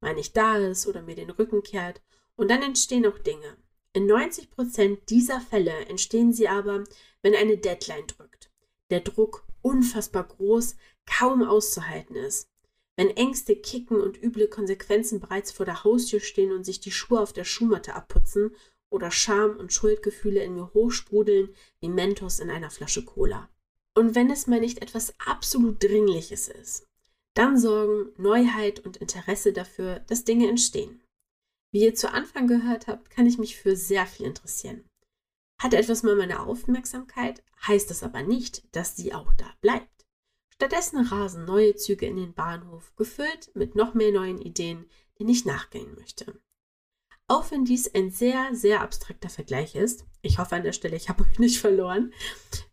Mal 0.00 0.14
nicht 0.14 0.36
da 0.36 0.56
ist 0.56 0.86
oder 0.86 1.02
mir 1.02 1.16
den 1.16 1.30
Rücken 1.30 1.62
kehrt. 1.62 2.00
Und 2.36 2.50
dann 2.50 2.62
entstehen 2.62 3.04
auch 3.06 3.18
Dinge. 3.18 3.56
In 3.92 4.06
90 4.06 4.50
Prozent 4.50 5.10
dieser 5.10 5.40
Fälle 5.40 5.86
entstehen 5.86 6.32
sie 6.32 6.48
aber, 6.48 6.84
wenn 7.22 7.34
eine 7.34 7.58
Deadline 7.58 8.06
drückt. 8.06 8.50
Der 8.90 9.00
Druck 9.00 9.44
unfassbar 9.60 10.24
groß, 10.24 10.76
kaum 11.08 11.42
auszuhalten 11.42 12.16
ist. 12.16 12.48
Wenn 12.96 13.10
Ängste 13.10 13.56
kicken 13.56 14.00
und 14.00 14.22
üble 14.22 14.48
Konsequenzen 14.48 15.20
bereits 15.20 15.52
vor 15.52 15.64
der 15.64 15.84
Haustür 15.84 16.20
stehen 16.20 16.52
und 16.52 16.64
sich 16.64 16.80
die 16.80 16.90
Schuhe 16.90 17.20
auf 17.20 17.32
der 17.32 17.44
Schuhmatte 17.44 17.94
abputzen 17.94 18.54
oder 18.90 19.10
Scham 19.10 19.56
und 19.56 19.72
Schuldgefühle 19.72 20.42
in 20.42 20.54
mir 20.54 20.72
hochsprudeln 20.74 21.54
wie 21.80 21.88
Mentos 21.88 22.40
in 22.40 22.50
einer 22.50 22.70
Flasche 22.70 23.04
Cola. 23.04 23.48
Und 23.94 24.14
wenn 24.14 24.30
es 24.30 24.46
mal 24.46 24.60
nicht 24.60 24.82
etwas 24.82 25.14
absolut 25.24 25.82
Dringliches 25.82 26.48
ist, 26.48 26.86
dann 27.34 27.58
sorgen 27.58 28.10
Neuheit 28.16 28.84
und 28.84 28.96
Interesse 28.96 29.52
dafür, 29.52 30.00
dass 30.08 30.24
Dinge 30.24 30.48
entstehen. 30.48 31.00
Wie 31.72 31.84
ihr 31.84 31.94
zu 31.94 32.10
Anfang 32.10 32.46
gehört 32.46 32.86
habt, 32.86 33.10
kann 33.10 33.26
ich 33.26 33.38
mich 33.38 33.56
für 33.56 33.76
sehr 33.76 34.06
viel 34.06 34.26
interessieren. 34.26 34.84
Hat 35.60 35.74
etwas 35.74 36.02
mal 36.02 36.16
meine 36.16 36.40
Aufmerksamkeit, 36.40 37.42
heißt 37.66 37.90
das 37.90 38.02
aber 38.02 38.22
nicht, 38.22 38.74
dass 38.74 38.96
sie 38.96 39.12
auch 39.12 39.32
da 39.34 39.52
bleibt. 39.60 39.97
Stattdessen 40.60 41.06
rasen 41.06 41.44
neue 41.44 41.76
Züge 41.76 42.06
in 42.06 42.16
den 42.16 42.34
Bahnhof, 42.34 42.92
gefüllt 42.96 43.54
mit 43.54 43.76
noch 43.76 43.94
mehr 43.94 44.10
neuen 44.10 44.40
Ideen, 44.40 44.86
denen 45.16 45.28
ich 45.28 45.44
nachgehen 45.44 45.94
möchte. 45.94 46.40
Auch 47.28 47.52
wenn 47.52 47.64
dies 47.64 47.94
ein 47.94 48.10
sehr, 48.10 48.52
sehr 48.56 48.80
abstrakter 48.80 49.28
Vergleich 49.28 49.76
ist, 49.76 50.04
ich 50.20 50.40
hoffe 50.40 50.56
an 50.56 50.64
der 50.64 50.72
Stelle, 50.72 50.96
ich 50.96 51.08
habe 51.08 51.22
euch 51.30 51.38
nicht 51.38 51.60
verloren, 51.60 52.12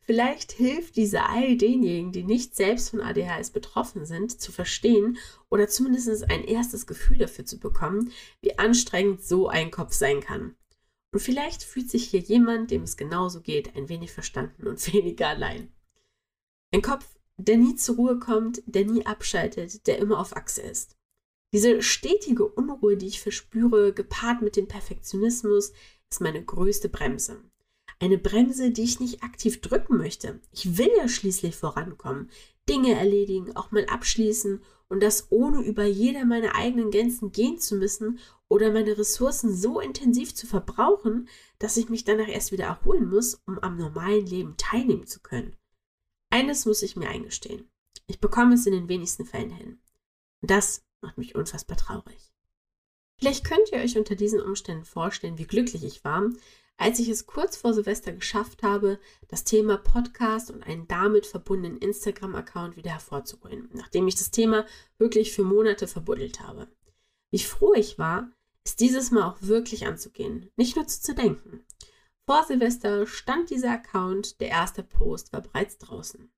vielleicht 0.01 0.51
hilft 0.51 0.95
diese 0.95 1.25
all 1.29 1.57
denjenigen, 1.57 2.11
die 2.11 2.23
nicht 2.23 2.55
selbst 2.55 2.89
von 2.89 3.01
ADHS 3.01 3.51
betroffen 3.51 4.07
sind, 4.07 4.41
zu 4.41 4.51
verstehen 4.51 5.19
oder 5.49 5.67
zumindest 5.67 6.31
ein 6.31 6.43
erstes 6.43 6.87
Gefühl 6.87 7.19
dafür 7.19 7.45
zu 7.45 7.59
bekommen, 7.59 8.11
wie 8.41 8.57
anstrengend 8.57 9.21
so 9.21 9.47
ein 9.47 9.69
Kopf 9.69 9.93
sein 9.93 10.21
kann. 10.21 10.55
Und 11.11 11.19
vielleicht 11.19 11.61
fühlt 11.61 11.91
sich 11.91 12.09
hier 12.09 12.21
jemand, 12.21 12.71
dem 12.71 12.81
es 12.81 12.97
genauso 12.97 13.41
geht, 13.41 13.75
ein 13.75 13.89
wenig 13.89 14.11
verstanden 14.11 14.65
und 14.65 14.83
weniger 14.91 15.27
allein. 15.27 15.71
Ein 16.73 16.81
Kopf, 16.81 17.14
der 17.37 17.57
nie 17.57 17.75
zur 17.75 17.95
Ruhe 17.95 18.19
kommt, 18.19 18.61
der 18.65 18.85
nie 18.85 19.05
abschaltet, 19.05 19.87
der 19.87 19.99
immer 19.99 20.19
auf 20.19 20.35
Achse 20.35 20.61
ist. 20.61 20.95
Diese 21.53 21.81
stetige 21.81 22.45
Unruhe, 22.47 22.97
die 22.97 23.07
ich 23.07 23.21
verspüre, 23.21 23.93
gepaart 23.93 24.41
mit 24.41 24.55
dem 24.55 24.67
Perfektionismus, 24.67 25.71
ist 26.09 26.21
meine 26.21 26.43
größte 26.43 26.89
Bremse. 26.89 27.41
Eine 27.99 28.17
Bremse, 28.17 28.71
die 28.71 28.83
ich 28.83 28.99
nicht 28.99 29.23
aktiv 29.23 29.61
drücken 29.61 29.97
möchte. 29.97 30.41
Ich 30.51 30.77
will 30.77 30.89
ja 30.97 31.07
schließlich 31.07 31.55
vorankommen, 31.55 32.29
Dinge 32.67 32.95
erledigen, 32.95 33.55
auch 33.55 33.71
mal 33.71 33.85
abschließen 33.85 34.61
und 34.89 35.01
das 35.01 35.27
ohne 35.29 35.61
über 35.61 35.85
jeder 35.85 36.25
meiner 36.25 36.55
eigenen 36.55 36.91
Grenzen 36.91 37.31
gehen 37.31 37.59
zu 37.59 37.75
müssen 37.75 38.19
oder 38.47 38.71
meine 38.71 38.97
Ressourcen 38.97 39.55
so 39.55 39.79
intensiv 39.79 40.35
zu 40.35 40.47
verbrauchen, 40.47 41.29
dass 41.59 41.77
ich 41.77 41.89
mich 41.89 42.03
danach 42.03 42.27
erst 42.27 42.51
wieder 42.51 42.65
erholen 42.65 43.09
muss, 43.09 43.41
um 43.45 43.59
am 43.59 43.77
normalen 43.77 44.25
Leben 44.25 44.55
teilnehmen 44.57 45.07
zu 45.07 45.21
können. 45.21 45.55
Eines 46.35 46.65
muss 46.65 46.81
ich 46.81 46.97
mir 46.97 47.07
eingestehen. 47.07 47.69
Ich 48.07 48.19
bekomme 48.19 48.55
es 48.55 48.65
in 48.65 48.73
den 48.73 48.89
wenigsten 48.89 49.23
Fällen 49.23 49.51
hin. 49.51 49.79
Und 50.41 50.51
das 50.51 50.83
macht 50.99 51.17
mich 51.17 51.33
unfassbar 51.33 51.77
traurig. 51.77 52.33
Vielleicht 53.17 53.45
könnt 53.45 53.71
ihr 53.71 53.77
euch 53.77 53.97
unter 53.97 54.15
diesen 54.15 54.41
Umständen 54.41 54.83
vorstellen, 54.83 55.37
wie 55.37 55.47
glücklich 55.47 55.85
ich 55.85 56.03
war, 56.03 56.29
als 56.75 56.99
ich 56.99 57.07
es 57.07 57.25
kurz 57.25 57.55
vor 57.55 57.73
Silvester 57.73 58.11
geschafft 58.11 58.63
habe, 58.63 58.99
das 59.29 59.45
Thema 59.45 59.77
Podcast 59.77 60.51
und 60.51 60.61
einen 60.63 60.89
damit 60.89 61.25
verbundenen 61.25 61.77
Instagram-Account 61.77 62.75
wieder 62.75 62.91
hervorzuholen, 62.91 63.69
nachdem 63.71 64.05
ich 64.09 64.15
das 64.15 64.29
Thema 64.29 64.65
wirklich 64.97 65.31
für 65.31 65.43
Monate 65.43 65.87
verbuddelt 65.87 66.41
habe. 66.41 66.67
Wie 67.31 67.39
froh 67.39 67.75
ich 67.75 67.97
war, 67.97 68.29
es 68.65 68.75
dieses 68.75 69.09
Mal 69.09 69.23
auch 69.25 69.37
wirklich 69.39 69.87
anzugehen, 69.87 70.51
nicht 70.57 70.75
nur 70.75 70.85
zu 70.85 71.01
zerdenken. 71.01 71.65
Vor 72.27 72.43
Silvester 72.43 73.05
stand 73.05 73.51
dieser 73.51 73.71
Account, 73.71 74.41
der 74.41 74.47
erste 74.47 74.81
Post 74.81 75.31
war 75.31 75.41
bereits 75.41 75.77
draußen. 75.77 76.31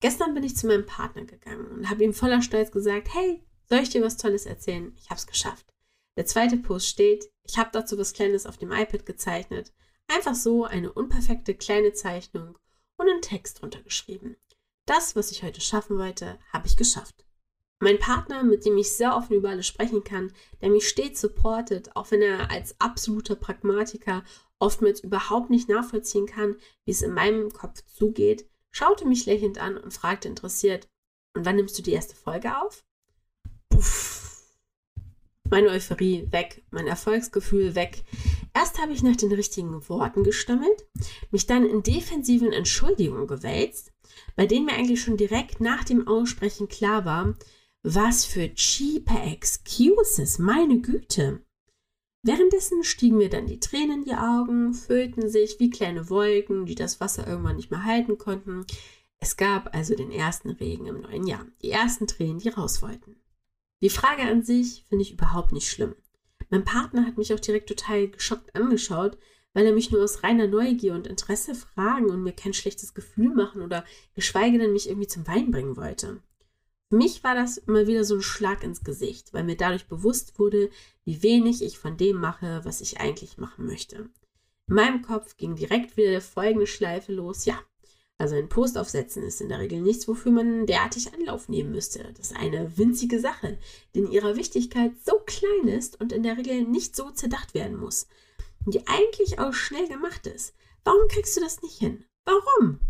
Gestern 0.00 0.32
bin 0.32 0.44
ich 0.44 0.56
zu 0.56 0.66
meinem 0.66 0.86
Partner 0.86 1.26
gegangen 1.26 1.66
und 1.66 1.90
habe 1.90 2.04
ihm 2.04 2.14
voller 2.14 2.40
Stolz 2.40 2.70
gesagt, 2.72 3.12
hey, 3.12 3.44
soll 3.68 3.80
ich 3.80 3.90
dir 3.90 4.02
was 4.02 4.16
Tolles 4.16 4.46
erzählen? 4.46 4.94
Ich 4.96 5.10
habe 5.10 5.18
es 5.18 5.26
geschafft. 5.26 5.74
Der 6.16 6.24
zweite 6.24 6.56
Post 6.56 6.86
steht, 6.86 7.30
ich 7.44 7.58
habe 7.58 7.68
dazu 7.70 7.98
was 7.98 8.14
Kleines 8.14 8.46
auf 8.46 8.56
dem 8.56 8.72
iPad 8.72 9.04
gezeichnet. 9.04 9.74
Einfach 10.08 10.34
so 10.34 10.64
eine 10.64 10.90
unperfekte 10.90 11.54
kleine 11.54 11.92
Zeichnung 11.92 12.58
und 12.96 13.08
einen 13.08 13.20
Text 13.20 13.60
drunter 13.60 13.82
geschrieben. 13.82 14.36
Das, 14.86 15.16
was 15.16 15.30
ich 15.30 15.42
heute 15.42 15.60
schaffen 15.60 15.98
wollte, 15.98 16.38
habe 16.50 16.66
ich 16.66 16.78
geschafft. 16.78 17.26
Mein 17.78 17.98
Partner, 17.98 18.42
mit 18.42 18.64
dem 18.64 18.76
ich 18.76 18.92
sehr 18.92 19.16
offen 19.16 19.36
über 19.36 19.50
alles 19.50 19.66
sprechen 19.66 20.02
kann, 20.02 20.32
der 20.60 20.70
mich 20.70 20.88
stets 20.88 21.20
supportet, 21.20 21.94
auch 21.94 22.10
wenn 22.10 22.22
er 22.22 22.50
als 22.50 22.78
absoluter 22.80 23.36
Pragmatiker 23.36 24.24
oftmals 24.60 25.00
überhaupt 25.00 25.50
nicht 25.50 25.68
nachvollziehen 25.68 26.26
kann, 26.26 26.56
wie 26.84 26.92
es 26.92 27.02
in 27.02 27.12
meinem 27.12 27.50
Kopf 27.50 27.82
zugeht, 27.86 28.48
schaute 28.70 29.06
mich 29.06 29.26
lächelnd 29.26 29.58
an 29.58 29.76
und 29.76 29.92
fragte 29.92 30.28
interessiert, 30.28 30.88
und 31.34 31.44
wann 31.44 31.56
nimmst 31.56 31.78
du 31.78 31.82
die 31.82 31.92
erste 31.92 32.14
Folge 32.14 32.56
auf? 32.60 32.84
Puff. 33.68 34.20
Meine 35.48 35.68
Euphorie 35.70 36.28
weg, 36.30 36.64
mein 36.70 36.86
Erfolgsgefühl 36.86 37.74
weg. 37.74 38.04
Erst 38.54 38.80
habe 38.80 38.92
ich 38.92 39.02
nach 39.02 39.16
den 39.16 39.32
richtigen 39.32 39.88
Worten 39.88 40.22
gestammelt, 40.22 40.86
mich 41.30 41.46
dann 41.46 41.66
in 41.66 41.82
defensiven 41.82 42.52
Entschuldigungen 42.52 43.26
gewälzt, 43.26 43.92
bei 44.36 44.46
denen 44.46 44.66
mir 44.66 44.74
eigentlich 44.74 45.02
schon 45.02 45.16
direkt 45.16 45.60
nach 45.60 45.84
dem 45.84 46.06
Aussprechen 46.06 46.68
klar 46.68 47.04
war, 47.04 47.34
was 47.82 48.24
für 48.24 48.52
cheaper 48.54 49.24
Excuses, 49.24 50.38
meine 50.38 50.80
Güte. 50.80 51.44
Währenddessen 52.22 52.84
stiegen 52.84 53.16
mir 53.16 53.30
dann 53.30 53.46
die 53.46 53.60
Tränen 53.60 54.00
in 54.00 54.04
die 54.04 54.14
Augen, 54.14 54.74
füllten 54.74 55.30
sich 55.30 55.58
wie 55.58 55.70
kleine 55.70 56.10
Wolken, 56.10 56.66
die 56.66 56.74
das 56.74 57.00
Wasser 57.00 57.26
irgendwann 57.26 57.56
nicht 57.56 57.70
mehr 57.70 57.84
halten 57.84 58.18
konnten. 58.18 58.66
Es 59.18 59.36
gab 59.36 59.74
also 59.74 59.94
den 59.94 60.10
ersten 60.10 60.50
Regen 60.50 60.86
im 60.86 61.00
neuen 61.00 61.26
Jahr, 61.26 61.46
die 61.62 61.70
ersten 61.70 62.06
Tränen, 62.06 62.38
die 62.38 62.50
raus 62.50 62.82
wollten. 62.82 63.16
Die 63.82 63.88
Frage 63.88 64.22
an 64.22 64.42
sich 64.42 64.84
finde 64.88 65.02
ich 65.02 65.12
überhaupt 65.12 65.52
nicht 65.52 65.70
schlimm. 65.70 65.94
Mein 66.50 66.64
Partner 66.64 67.06
hat 67.06 67.16
mich 67.16 67.32
auch 67.32 67.40
direkt 67.40 67.68
total 67.68 68.08
geschockt 68.08 68.54
angeschaut, 68.54 69.16
weil 69.54 69.64
er 69.64 69.72
mich 69.72 69.90
nur 69.90 70.02
aus 70.02 70.22
reiner 70.22 70.46
Neugier 70.46 70.94
und 70.94 71.06
Interesse 71.06 71.54
fragen 71.54 72.10
und 72.10 72.22
mir 72.22 72.32
kein 72.32 72.52
schlechtes 72.52 72.92
Gefühl 72.92 73.30
machen 73.34 73.62
oder 73.62 73.84
geschweige 74.14 74.58
denn 74.58 74.72
mich 74.72 74.88
irgendwie 74.88 75.08
zum 75.08 75.26
Wein 75.26 75.50
bringen 75.50 75.76
wollte. 75.76 76.22
Mich 76.92 77.22
war 77.22 77.36
das 77.36 77.56
immer 77.56 77.86
wieder 77.86 78.02
so 78.02 78.16
ein 78.16 78.22
Schlag 78.22 78.64
ins 78.64 78.82
Gesicht, 78.82 79.32
weil 79.32 79.44
mir 79.44 79.56
dadurch 79.56 79.86
bewusst 79.86 80.38
wurde, 80.40 80.70
wie 81.04 81.22
wenig 81.22 81.62
ich 81.62 81.78
von 81.78 81.96
dem 81.96 82.16
mache, 82.16 82.60
was 82.64 82.80
ich 82.80 82.98
eigentlich 82.98 83.38
machen 83.38 83.64
möchte. 83.66 84.10
In 84.66 84.74
meinem 84.74 85.02
Kopf 85.02 85.36
ging 85.36 85.54
direkt 85.54 85.96
wieder 85.96 86.20
folgende 86.20 86.66
Schleife 86.66 87.12
los. 87.12 87.44
Ja, 87.44 87.60
also 88.18 88.34
ein 88.34 88.48
Post 88.48 88.76
aufsetzen 88.76 89.22
ist 89.22 89.40
in 89.40 89.48
der 89.48 89.60
Regel 89.60 89.80
nichts, 89.80 90.08
wofür 90.08 90.32
man 90.32 90.66
derartig 90.66 91.14
Anlauf 91.14 91.48
nehmen 91.48 91.70
müsste. 91.70 92.12
Das 92.16 92.32
ist 92.32 92.36
eine 92.36 92.76
winzige 92.76 93.20
Sache, 93.20 93.58
die 93.94 94.00
in 94.00 94.10
ihrer 94.10 94.34
Wichtigkeit 94.34 94.92
so 95.04 95.20
klein 95.24 95.68
ist 95.68 96.00
und 96.00 96.12
in 96.12 96.24
der 96.24 96.36
Regel 96.36 96.64
nicht 96.64 96.96
so 96.96 97.10
zerdacht 97.12 97.54
werden 97.54 97.76
muss. 97.76 98.08
Die 98.66 98.86
eigentlich 98.88 99.38
auch 99.38 99.54
schnell 99.54 99.86
gemacht 99.86 100.26
ist. 100.26 100.54
Warum 100.84 101.06
kriegst 101.08 101.36
du 101.36 101.40
das 101.40 101.62
nicht 101.62 101.78
hin? 101.78 102.04
Warum? 102.24 102.80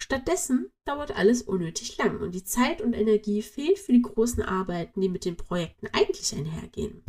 Stattdessen 0.00 0.70
dauert 0.84 1.16
alles 1.16 1.42
unnötig 1.42 1.98
lang 1.98 2.20
und 2.20 2.34
die 2.34 2.44
Zeit 2.44 2.80
und 2.80 2.94
Energie 2.94 3.42
fehlt 3.42 3.78
für 3.78 3.92
die 3.92 4.02
großen 4.02 4.42
Arbeiten, 4.42 5.00
die 5.00 5.08
mit 5.08 5.24
den 5.24 5.36
Projekten 5.36 5.88
eigentlich 5.92 6.34
einhergehen. 6.34 7.02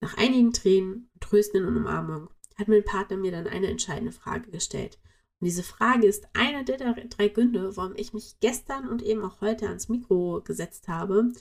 Nach 0.00 0.16
einigen 0.16 0.52
Tränen, 0.52 1.10
Trösten 1.20 1.64
und 1.64 1.76
Umarmung 1.76 2.28
hat 2.56 2.68
mein 2.68 2.84
Partner 2.84 3.16
mir 3.16 3.30
dann 3.30 3.46
eine 3.46 3.68
entscheidende 3.68 4.12
Frage 4.12 4.50
gestellt. 4.50 4.98
Und 5.40 5.46
diese 5.46 5.62
Frage 5.62 6.06
ist 6.06 6.26
einer 6.34 6.64
der 6.64 6.78
drei 6.78 7.28
Gründe, 7.28 7.76
warum 7.76 7.94
ich 7.96 8.12
mich 8.12 8.38
gestern 8.40 8.88
und 8.88 9.02
eben 9.02 9.24
auch 9.24 9.40
heute 9.40 9.68
ans 9.68 9.88
Mikro 9.88 10.42
gesetzt 10.44 10.88
habe. 10.88 11.32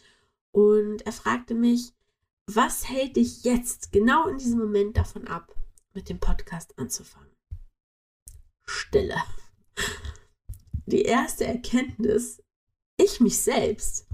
Und 0.51 1.01
er 1.05 1.11
fragte 1.11 1.55
mich, 1.55 1.93
was 2.45 2.87
hält 2.87 3.15
dich 3.15 3.43
jetzt 3.43 3.91
genau 3.91 4.27
in 4.27 4.37
diesem 4.37 4.59
Moment 4.59 4.95
davon 4.95 5.27
ab, 5.27 5.55
mit 5.93 6.09
dem 6.09 6.19
Podcast 6.19 6.77
anzufangen? 6.77 7.31
Stille 8.65 9.21
die 10.91 11.03
erste 11.03 11.45
Erkenntnis, 11.45 12.43
ich 12.97 13.19
mich 13.19 13.39
selbst, 13.39 14.07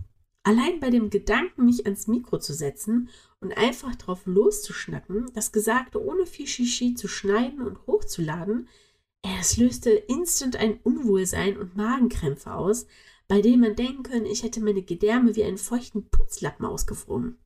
allein 0.44 0.80
bei 0.80 0.90
dem 0.90 1.10
Gedanken, 1.10 1.66
mich 1.66 1.86
ans 1.86 2.08
Mikro 2.08 2.40
zu 2.40 2.54
setzen 2.54 3.10
und 3.42 3.58
einfach 3.58 3.96
drauf 3.96 4.22
loszuschnacken, 4.26 5.30
das 5.34 5.52
Gesagte 5.52 6.04
ohne 6.04 6.26
viel 6.26 6.48
Shishi 6.48 6.94
zu 6.94 7.08
schneiden 7.08 7.62
und 7.62 7.86
hochzuladen, 7.86 8.70
es 9.40 9.58
löste 9.58 9.90
instant 9.90 10.56
ein 10.56 10.80
Unwohlsein 10.84 11.58
und 11.58 11.76
Magenkrämpfe 11.76 12.54
aus, 12.54 12.88
bei 13.28 13.42
denen 13.42 13.62
man 13.62 13.76
denken 13.76 14.04
könnte, 14.04 14.30
ich 14.30 14.44
hätte 14.44 14.62
meine 14.62 14.84
Gedärme 14.84 15.36
wie 15.36 15.44
einen 15.44 15.58
feuchten 15.58 16.10
Putzlappen 16.10 16.66
ausgefroren. 16.66 17.38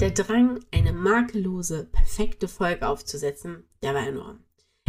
Der 0.00 0.10
Drang, 0.12 0.64
eine 0.70 0.94
makellose, 0.94 1.84
perfekte 1.92 2.48
Folge 2.48 2.88
aufzusetzen, 2.88 3.64
der 3.82 3.92
war 3.92 4.06
enorm. 4.06 4.42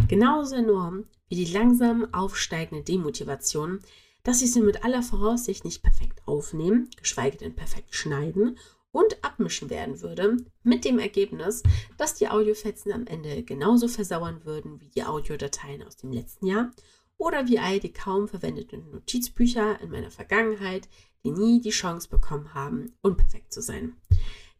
Genauso 0.08 0.56
enorm 0.56 1.04
wie 1.28 1.44
die 1.44 1.52
langsam 1.52 2.12
aufsteigende 2.12 2.84
Demotivation, 2.84 3.80
dass 4.22 4.42
ich 4.42 4.52
sie 4.52 4.60
mit 4.60 4.84
aller 4.84 5.02
Voraussicht 5.02 5.64
nicht 5.64 5.82
perfekt 5.82 6.20
aufnehmen, 6.26 6.90
geschweige 6.96 7.38
denn 7.38 7.54
perfekt 7.54 7.94
schneiden 7.94 8.58
und 8.92 9.24
abmischen 9.24 9.70
werden 9.70 10.02
würde, 10.02 10.36
mit 10.62 10.84
dem 10.84 10.98
Ergebnis, 10.98 11.62
dass 11.96 12.14
die 12.14 12.28
Audiofetzen 12.28 12.92
am 12.92 13.06
Ende 13.06 13.42
genauso 13.42 13.88
versauern 13.88 14.44
würden 14.44 14.80
wie 14.80 14.90
die 14.90 15.04
Audiodateien 15.04 15.82
aus 15.82 15.96
dem 15.96 16.12
letzten 16.12 16.46
Jahr 16.46 16.70
oder 17.16 17.48
wie 17.48 17.58
all 17.58 17.80
die 17.80 17.92
kaum 17.92 18.28
verwendeten 18.28 18.90
Notizbücher 18.90 19.80
in 19.80 19.90
meiner 19.90 20.10
Vergangenheit, 20.10 20.88
die 21.24 21.30
nie 21.30 21.60
die 21.60 21.70
Chance 21.70 22.08
bekommen 22.08 22.52
haben, 22.52 22.92
unperfekt 23.00 23.52
zu 23.52 23.62
sein. 23.62 23.96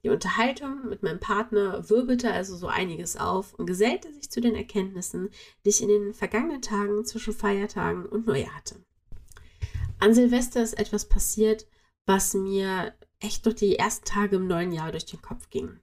Die 0.05 0.09
Unterhaltung 0.09 0.89
mit 0.89 1.05
meinem 1.05 1.21
Partner 1.21 1.89
wirbelte 1.89 2.33
also 2.33 2.57
so 2.57 2.67
einiges 2.67 3.17
auf 3.17 3.55
und 3.55 3.67
gesellte 3.67 4.13
sich 4.13 4.31
zu 4.31 4.41
den 4.41 4.57
Erkenntnissen, 4.57 5.31
die 5.65 5.69
ich 5.69 5.81
in 5.81 5.89
den 5.89 6.13
vergangenen 6.13 6.61
Tagen 6.61 7.05
zwischen 7.05 7.33
Feiertagen 7.33 8.07
und 8.07 8.27
Neujahr 8.27 8.55
hatte. 8.55 8.77
An 10.01 10.13
Silvester 10.13 10.61
ist 10.61 10.77
etwas 10.77 11.09
passiert, 11.09 11.67
was 12.05 12.35
mir 12.35 12.93
echt 13.21 13.47
durch 13.47 13.55
die 13.55 13.77
ersten 13.77 14.05
Tage 14.05 14.37
im 14.37 14.49
neuen 14.49 14.73
Jahr 14.73 14.91
durch 14.91 15.07
den 15.07 15.23
Kopf 15.23 15.49
ging. 15.51 15.79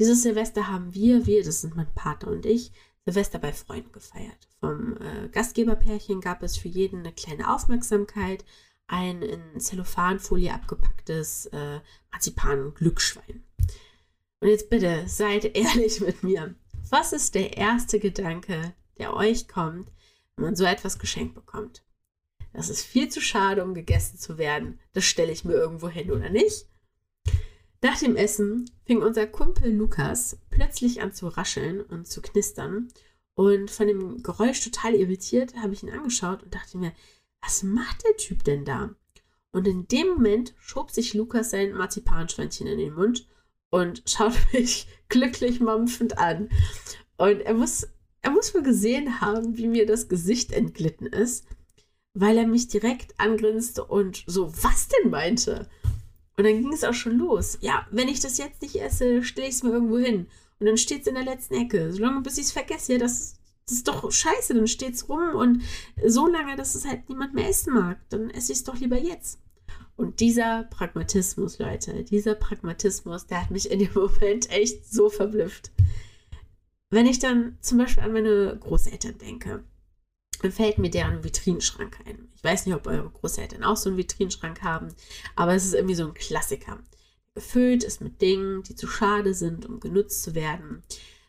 Dieses 0.00 0.22
Silvester 0.22 0.66
haben 0.66 0.92
wir, 0.94 1.26
wir, 1.26 1.44
das 1.44 1.60
sind 1.60 1.76
mein 1.76 1.92
Partner 1.94 2.32
und 2.32 2.44
ich, 2.44 2.72
Silvester 3.04 3.38
bei 3.38 3.52
Freunden 3.52 3.92
gefeiert. 3.92 4.48
Vom 4.58 4.96
äh, 4.96 5.28
Gastgeberpärchen 5.28 6.20
gab 6.20 6.42
es 6.42 6.56
für 6.56 6.68
jeden 6.68 7.00
eine 7.00 7.12
kleine 7.12 7.54
Aufmerksamkeit, 7.54 8.44
ein 8.88 9.22
in 9.22 9.60
Zellophanfolie 9.60 10.52
abgepacktes 10.52 11.46
äh, 11.46 11.80
Marzipan-Glücksschwein. 12.10 13.44
Und 14.42 14.48
jetzt 14.48 14.70
bitte, 14.70 15.04
seid 15.06 15.44
ehrlich 15.56 16.00
mit 16.00 16.24
mir. 16.24 16.56
Was 16.90 17.12
ist 17.12 17.36
der 17.36 17.56
erste 17.56 18.00
Gedanke, 18.00 18.74
der 18.98 19.14
euch 19.14 19.46
kommt, 19.46 19.92
wenn 20.34 20.46
man 20.46 20.56
so 20.56 20.64
etwas 20.64 20.98
geschenkt 20.98 21.36
bekommt? 21.36 21.84
Das 22.52 22.68
ist 22.68 22.82
viel 22.82 23.08
zu 23.08 23.20
schade, 23.20 23.62
um 23.62 23.72
gegessen 23.72 24.18
zu 24.18 24.38
werden. 24.38 24.80
Das 24.94 25.04
stelle 25.04 25.30
ich 25.30 25.44
mir 25.44 25.52
irgendwo 25.52 25.88
hin, 25.88 26.10
oder 26.10 26.28
nicht? 26.28 26.66
Nach 27.82 27.96
dem 28.00 28.16
Essen 28.16 28.68
fing 28.84 29.00
unser 29.00 29.28
Kumpel 29.28 29.72
Lukas 29.72 30.36
plötzlich 30.50 31.02
an 31.02 31.12
zu 31.12 31.28
rascheln 31.28 31.80
und 31.80 32.08
zu 32.08 32.20
knistern. 32.20 32.88
Und 33.34 33.70
von 33.70 33.86
dem 33.86 34.24
Geräusch 34.24 34.60
total 34.64 34.96
irritiert 34.96 35.54
habe 35.54 35.72
ich 35.72 35.84
ihn 35.84 35.90
angeschaut 35.90 36.42
und 36.42 36.52
dachte 36.52 36.78
mir, 36.78 36.92
was 37.40 37.62
macht 37.62 38.02
der 38.04 38.16
Typ 38.16 38.42
denn 38.42 38.64
da? 38.64 38.90
Und 39.52 39.68
in 39.68 39.86
dem 39.86 40.08
Moment 40.08 40.52
schob 40.58 40.90
sich 40.90 41.14
Lukas 41.14 41.50
sein 41.50 41.74
Marzipanschweinchen 41.74 42.66
in 42.66 42.78
den 42.78 42.94
Mund 42.94 43.28
und 43.72 44.02
schaut 44.06 44.36
mich 44.52 44.86
glücklich 45.08 45.58
mampfend 45.58 46.18
an. 46.18 46.48
Und 47.16 47.40
er 47.40 47.54
muss, 47.54 47.88
er 48.20 48.30
muss 48.30 48.54
wohl 48.54 48.62
gesehen 48.62 49.20
haben, 49.20 49.56
wie 49.56 49.66
mir 49.66 49.86
das 49.86 50.08
Gesicht 50.08 50.52
entglitten 50.52 51.06
ist, 51.06 51.44
weil 52.14 52.38
er 52.38 52.46
mich 52.46 52.68
direkt 52.68 53.18
angrinste 53.18 53.84
und 53.84 54.22
so, 54.26 54.52
was 54.62 54.88
denn 54.88 55.10
meinte. 55.10 55.68
Und 56.36 56.44
dann 56.44 56.60
ging 56.62 56.72
es 56.72 56.84
auch 56.84 56.94
schon 56.94 57.18
los. 57.18 57.58
Ja, 57.60 57.86
wenn 57.90 58.08
ich 58.08 58.20
das 58.20 58.38
jetzt 58.38 58.62
nicht 58.62 58.76
esse, 58.76 59.22
stelle 59.22 59.48
ich 59.48 59.54
es 59.54 59.62
mir 59.62 59.70
irgendwo 59.70 59.98
hin. 59.98 60.26
Und 60.60 60.66
dann 60.66 60.76
steht 60.76 61.02
es 61.02 61.06
in 61.06 61.14
der 61.14 61.24
letzten 61.24 61.54
Ecke. 61.54 61.92
Solange 61.92 62.20
bis 62.20 62.38
ich 62.38 62.44
es 62.44 62.52
vergesse, 62.52 62.92
ja, 62.92 62.98
das, 62.98 63.34
das 63.66 63.76
ist 63.76 63.88
doch 63.88 64.10
scheiße, 64.10 64.54
dann 64.54 64.66
steht 64.66 64.94
es 64.94 65.08
rum 65.08 65.34
und 65.34 65.62
so 66.06 66.26
lange, 66.26 66.56
dass 66.56 66.74
es 66.74 66.86
halt 66.86 67.08
niemand 67.08 67.34
mehr 67.34 67.48
essen 67.48 67.74
mag, 67.74 67.98
dann 68.10 68.30
esse 68.30 68.52
ich 68.52 68.58
es 68.58 68.64
doch 68.64 68.76
lieber 68.76 68.98
jetzt. 68.98 69.41
Und 69.96 70.20
dieser 70.20 70.64
Pragmatismus, 70.64 71.58
Leute, 71.58 72.04
dieser 72.04 72.34
Pragmatismus, 72.34 73.26
der 73.26 73.42
hat 73.42 73.50
mich 73.50 73.70
in 73.70 73.78
dem 73.78 73.92
Moment 73.94 74.50
echt 74.50 74.90
so 74.90 75.10
verblüfft. 75.10 75.70
Wenn 76.90 77.06
ich 77.06 77.18
dann 77.18 77.56
zum 77.60 77.78
Beispiel 77.78 78.02
an 78.02 78.12
meine 78.12 78.56
Großeltern 78.58 79.18
denke, 79.18 79.64
dann 80.42 80.52
fällt 80.52 80.78
mir 80.78 80.90
deren 80.90 81.24
Vitrinenschrank 81.24 81.98
ein. 82.06 82.28
Ich 82.34 82.44
weiß 82.44 82.66
nicht, 82.66 82.74
ob 82.74 82.86
eure 82.86 83.08
Großeltern 83.08 83.64
auch 83.64 83.76
so 83.76 83.88
einen 83.88 83.96
Vitrinenschrank 83.96 84.62
haben, 84.62 84.88
aber 85.36 85.54
es 85.54 85.64
ist 85.64 85.74
irgendwie 85.74 85.94
so 85.94 86.06
ein 86.06 86.14
Klassiker. 86.14 86.80
Gefüllt 87.34 87.82
ist 87.84 88.02
mit 88.02 88.20
Dingen, 88.20 88.62
die 88.62 88.74
zu 88.74 88.86
schade 88.86 89.32
sind, 89.32 89.64
um 89.64 89.80
genutzt 89.80 90.22
zu 90.22 90.34
werden. 90.34 90.82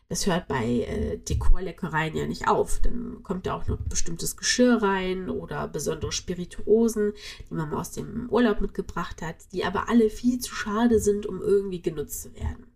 Das 0.08 0.26
hört 0.26 0.48
bei 0.48 0.82
äh, 0.82 1.16
Dekorleckereien 1.16 2.14
ja 2.14 2.26
nicht 2.26 2.46
auf. 2.46 2.80
Dann 2.80 3.22
kommt 3.22 3.46
da 3.46 3.54
auch 3.54 3.66
noch 3.66 3.78
bestimmtes 3.80 4.36
Geschirr 4.36 4.82
rein 4.82 5.30
oder 5.30 5.66
besondere 5.66 6.12
Spirituosen, 6.12 7.14
die 7.48 7.54
man 7.54 7.72
aus 7.72 7.92
dem 7.92 8.28
Urlaub 8.30 8.60
mitgebracht 8.60 9.22
hat, 9.22 9.36
die 9.52 9.64
aber 9.64 9.88
alle 9.88 10.10
viel 10.10 10.38
zu 10.40 10.54
schade 10.54 11.00
sind, 11.00 11.26
um 11.26 11.40
irgendwie 11.40 11.80
genutzt 11.80 12.22
zu 12.22 12.34
werden. 12.34 12.66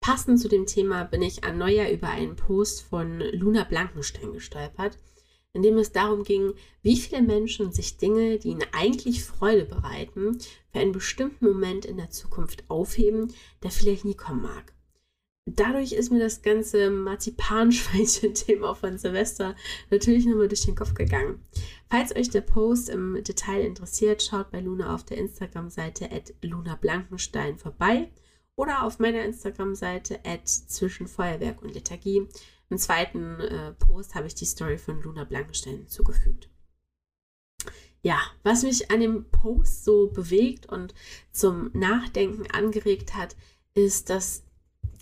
Passend 0.00 0.38
zu 0.40 0.48
dem 0.48 0.66
Thema 0.66 1.02
bin 1.02 1.20
ich 1.20 1.42
an 1.42 1.58
Neujahr 1.58 1.90
über 1.90 2.08
einen 2.10 2.36
Post 2.36 2.82
von 2.82 3.18
Luna 3.18 3.64
Blankenstein 3.64 4.32
gestolpert, 4.32 4.98
in 5.52 5.62
dem 5.62 5.78
es 5.78 5.90
darum 5.90 6.22
ging, 6.22 6.52
wie 6.82 6.96
viele 6.96 7.22
Menschen 7.22 7.72
sich 7.72 7.96
Dinge, 7.96 8.38
die 8.38 8.50
ihnen 8.50 8.66
eigentlich 8.72 9.24
Freude 9.24 9.64
bereiten, 9.64 10.38
für 10.70 10.78
einen 10.78 10.92
bestimmten 10.92 11.46
Moment 11.46 11.84
in 11.86 11.96
der 11.96 12.10
Zukunft 12.10 12.70
aufheben, 12.70 13.32
der 13.64 13.72
vielleicht 13.72 14.04
nie 14.04 14.14
kommen 14.14 14.42
mag. 14.42 14.75
Dadurch 15.48 15.92
ist 15.92 16.10
mir 16.10 16.18
das 16.18 16.42
ganze 16.42 16.90
Marzipanschweinchen-Thema 16.90 18.74
von 18.74 18.98
Silvester 18.98 19.54
natürlich 19.90 20.26
nochmal 20.26 20.48
durch 20.48 20.66
den 20.66 20.74
Kopf 20.74 20.94
gegangen. 20.94 21.40
Falls 21.88 22.14
euch 22.16 22.30
der 22.30 22.40
Post 22.40 22.88
im 22.88 23.22
Detail 23.22 23.64
interessiert, 23.64 24.24
schaut 24.24 24.50
bei 24.50 24.60
Luna 24.60 24.92
auf 24.92 25.04
der 25.04 25.18
Instagram-Seite 25.18 26.10
at 26.10 26.34
Luna 26.42 26.74
Blankenstein 26.74 27.58
vorbei 27.58 28.10
oder 28.56 28.82
auf 28.82 28.98
meiner 28.98 29.22
Instagram-Seite 29.24 30.24
at 30.24 30.48
zwischen 30.48 31.06
Feuerwerk 31.06 31.62
und 31.62 31.74
Lethargie. 31.74 32.26
Im 32.68 32.78
zweiten 32.78 33.38
äh, 33.40 33.72
Post 33.74 34.16
habe 34.16 34.26
ich 34.26 34.34
die 34.34 34.46
Story 34.46 34.78
von 34.78 35.00
Luna 35.00 35.22
Blankenstein 35.22 35.76
hinzugefügt. 35.76 36.50
Ja, 38.02 38.18
was 38.42 38.64
mich 38.64 38.90
an 38.90 38.98
dem 38.98 39.30
Post 39.30 39.84
so 39.84 40.08
bewegt 40.08 40.66
und 40.66 40.92
zum 41.30 41.70
Nachdenken 41.72 42.50
angeregt 42.50 43.14
hat, 43.14 43.36
ist, 43.74 44.10
dass 44.10 44.45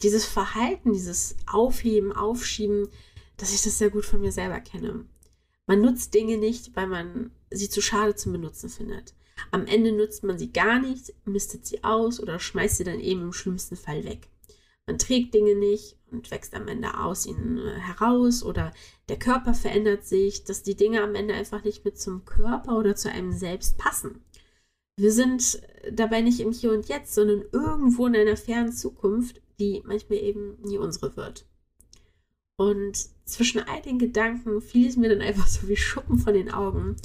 dieses 0.03 0.25
Verhalten, 0.25 0.93
dieses 0.93 1.37
Aufheben, 1.51 2.13
Aufschieben, 2.13 2.89
dass 3.37 3.53
ich 3.55 3.63
das 3.63 3.79
sehr 3.79 3.91
gut 3.91 4.05
von 4.05 4.21
mir 4.21 4.33
selber 4.33 4.61
kenne. 4.61 5.05
Man 5.67 5.81
nutzt 5.81 6.15
Dinge 6.15 6.37
nicht, 6.37 6.77
weil 6.77 6.87
man 6.87 7.31
sie 7.51 7.69
zu 7.69 7.81
schade 7.81 8.15
zum 8.15 8.33
Benutzen 8.33 8.69
findet. 8.69 9.15
Am 9.51 9.67
Ende 9.67 9.93
nutzt 9.93 10.23
man 10.23 10.39
sie 10.39 10.53
gar 10.53 10.79
nicht, 10.79 11.15
mistet 11.25 11.67
sie 11.67 11.83
aus 11.83 12.21
oder 12.21 12.39
schmeißt 12.39 12.77
sie 12.77 12.85
dann 12.85 13.01
eben 13.01 13.23
im 13.23 13.33
schlimmsten 13.33 13.77
Fall 13.77 14.05
weg. 14.05 14.29
Man 14.87 14.99
trägt 14.99 15.35
Dinge 15.35 15.55
nicht 15.55 15.97
und 16.11 16.31
wächst 16.31 16.55
am 16.55 16.69
Ende 16.69 16.99
aus 16.99 17.27
ihnen 17.27 17.59
äh, 17.59 17.79
heraus 17.79 18.43
oder 18.43 18.73
der 19.09 19.19
Körper 19.19 19.55
verändert 19.55 20.05
sich, 20.05 20.45
dass 20.45 20.63
die 20.63 20.77
Dinge 20.77 21.03
am 21.03 21.15
Ende 21.15 21.35
einfach 21.35 21.65
nicht 21.65 21.85
mehr 21.85 21.95
zum 21.95 22.25
Körper 22.25 22.79
oder 22.79 22.95
zu 22.95 23.11
einem 23.11 23.33
selbst 23.33 23.79
passen. 23.79 24.23
Wir 24.97 25.11
sind 25.11 25.61
dabei 25.91 26.21
nicht 26.21 26.41
im 26.41 26.53
Hier 26.53 26.73
und 26.73 26.89
Jetzt, 26.89 27.15
sondern 27.15 27.45
irgendwo 27.51 28.07
in 28.07 28.15
einer 28.15 28.37
fernen 28.37 28.73
Zukunft, 28.73 29.41
die 29.59 29.83
manchmal 29.85 30.19
eben 30.19 30.61
nie 30.63 30.79
unsere 30.79 31.17
wird. 31.17 31.47
Und 32.57 32.97
zwischen 33.25 33.61
all 33.61 33.83
den 33.83 33.99
Gedanken 33.99 34.61
fiel 34.61 34.89
es 34.89 34.97
mir 34.97 35.09
dann 35.09 35.21
einfach 35.21 35.47
so 35.47 35.69
wie 35.69 35.77
Schuppen 35.77 36.19
von 36.19 36.35
den 36.35 36.53
Augen, 36.53 36.97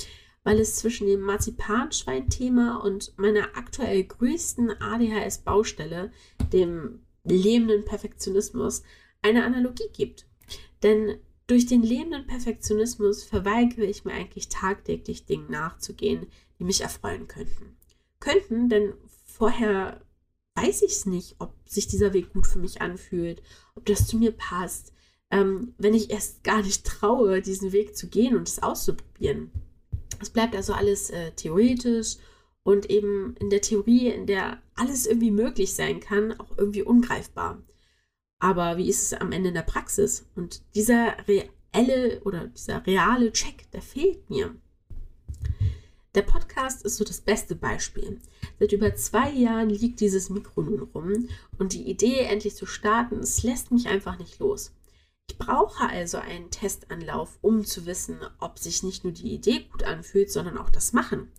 weil 0.44 0.60
es 0.60 0.76
zwischen 0.76 1.08
dem 1.08 1.22
Marzipanschwein-Thema 1.22 2.84
und 2.84 3.14
meiner 3.18 3.56
aktuell 3.56 4.04
größten 4.04 4.82
ADHS-Baustelle, 4.82 6.12
dem 6.54 7.00
lebenden 7.24 7.84
Perfektionismus, 7.86 8.84
eine 9.22 9.44
Analogie 9.44 9.90
gibt. 9.94 10.26
Denn 10.84 11.20
durch 11.48 11.66
den 11.66 11.82
lebenden 11.82 12.28
Perfektionismus 12.28 13.24
verweigere 13.24 13.86
ich 13.86 14.06
mir 14.06 14.14
eigentlich 14.14 14.50
tagtäglich 14.50 15.26
Dingen 15.26 15.50
nachzugehen, 15.50 16.28
die 16.60 16.64
mich 16.64 16.82
erfreuen 16.82 17.28
könnten. 17.28 17.76
Könnten, 18.20 18.70
denn 18.70 18.94
vorher 19.26 20.02
weiß 20.62 20.82
ich 20.82 20.92
es 20.92 21.06
nicht, 21.06 21.36
ob 21.40 21.54
sich 21.66 21.88
dieser 21.88 22.14
Weg 22.14 22.34
gut 22.34 22.48
für 22.48 22.60
mich 22.60 22.82
anfühlt, 22.82 23.42
ob 23.76 23.86
das 23.86 24.08
zu 24.08 24.18
mir 24.18 24.32
passt, 24.32 24.94
ähm, 25.32 25.74
wenn 25.78 25.94
ich 25.94 26.10
erst 26.10 26.44
gar 26.44 26.62
nicht 26.62 26.86
traue, 26.86 27.42
diesen 27.42 27.72
Weg 27.72 27.96
zu 27.96 28.08
gehen 28.08 28.36
und 28.36 28.48
es 28.48 28.62
auszuprobieren. 28.62 29.52
Es 30.22 30.30
bleibt 30.30 30.56
also 30.56 30.74
alles 30.74 31.10
äh, 31.12 31.32
theoretisch 31.32 32.18
und 32.64 32.90
eben 32.90 33.36
in 33.40 33.50
der 33.50 33.62
Theorie, 33.62 34.10
in 34.10 34.26
der 34.26 34.62
alles 34.76 35.06
irgendwie 35.06 35.32
möglich 35.32 35.76
sein 35.76 36.00
kann, 36.00 36.38
auch 36.40 36.58
irgendwie 36.58 36.84
ungreifbar. 36.84 37.62
Aber 38.40 38.78
wie 38.78 38.90
ist 38.90 39.04
es 39.04 39.14
am 39.14 39.32
Ende 39.32 39.50
in 39.50 39.56
der 39.56 39.62
Praxis? 39.62 40.26
Und 40.36 40.62
dieser 40.76 41.16
reelle 41.28 42.22
oder 42.22 42.48
dieser 42.48 42.86
reale 42.86 43.32
Check, 43.32 43.70
der 43.72 43.82
fehlt 43.82 44.30
mir. 44.30 44.56
Der 46.16 46.24
Podcast 46.24 46.84
ist 46.84 46.98
so 46.98 47.04
das 47.04 47.22
beste 47.22 47.56
Beispiel. 47.56 48.20
Seit 48.60 48.74
über 48.74 48.94
zwei 48.96 49.32
Jahren 49.32 49.70
liegt 49.70 50.02
dieses 50.02 50.30
Mikro 50.30 50.62
nun 50.62 50.82
rum 50.94 51.30
und 51.58 51.74
die 51.74 51.90
Idee, 51.90 52.20
endlich 52.20 52.56
zu 52.56 52.66
starten, 52.66 53.20
es 53.20 53.44
lässt 53.44 53.72
mich 53.72 53.88
einfach 53.88 54.20
nicht 54.20 54.40
los. 54.40 54.74
Ich 55.30 55.38
brauche 55.38 55.88
also 55.88 56.18
einen 56.18 56.52
Testanlauf, 56.52 57.38
um 57.42 57.64
zu 57.64 57.86
wissen, 57.86 58.20
ob 58.40 58.60
sich 58.60 58.84
nicht 58.84 59.04
nur 59.04 59.14
die 59.14 59.34
Idee 59.34 59.66
gut 59.72 59.84
anfühlt, 59.84 60.32
sondern 60.32 60.58
auch 60.58 60.70
das 60.70 60.92
Machen. 60.92 61.32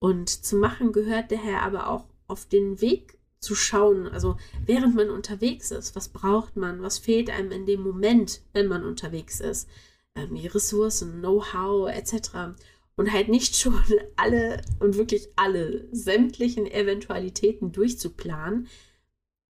Und 0.00 0.28
zum 0.30 0.60
Machen 0.60 0.92
gehört 0.92 1.30
daher 1.30 1.62
aber 1.62 1.88
auch 1.88 2.04
auf 2.26 2.46
den 2.46 2.80
Weg 2.80 3.18
zu 3.40 3.54
schauen, 3.54 4.08
also 4.08 4.36
während 4.66 4.96
man 4.96 5.10
unterwegs 5.10 5.70
ist, 5.70 5.94
was 5.94 6.08
braucht 6.08 6.56
man, 6.56 6.82
was 6.82 6.98
fehlt 6.98 7.30
einem 7.30 7.52
in 7.52 7.66
dem 7.66 7.82
Moment, 7.82 8.42
wenn 8.52 8.66
man 8.66 8.84
unterwegs 8.84 9.40
ist, 9.40 9.68
ähm, 10.16 10.34
Ressourcen, 10.34 11.20
Know-how 11.20 11.88
etc. 11.88 12.58
Und 12.98 13.12
halt 13.12 13.28
nicht 13.28 13.54
schon 13.54 13.80
alle 14.16 14.60
und 14.80 14.96
wirklich 14.96 15.28
alle 15.36 15.86
sämtlichen 15.92 16.66
Eventualitäten 16.66 17.70
durchzuplanen. 17.70 18.66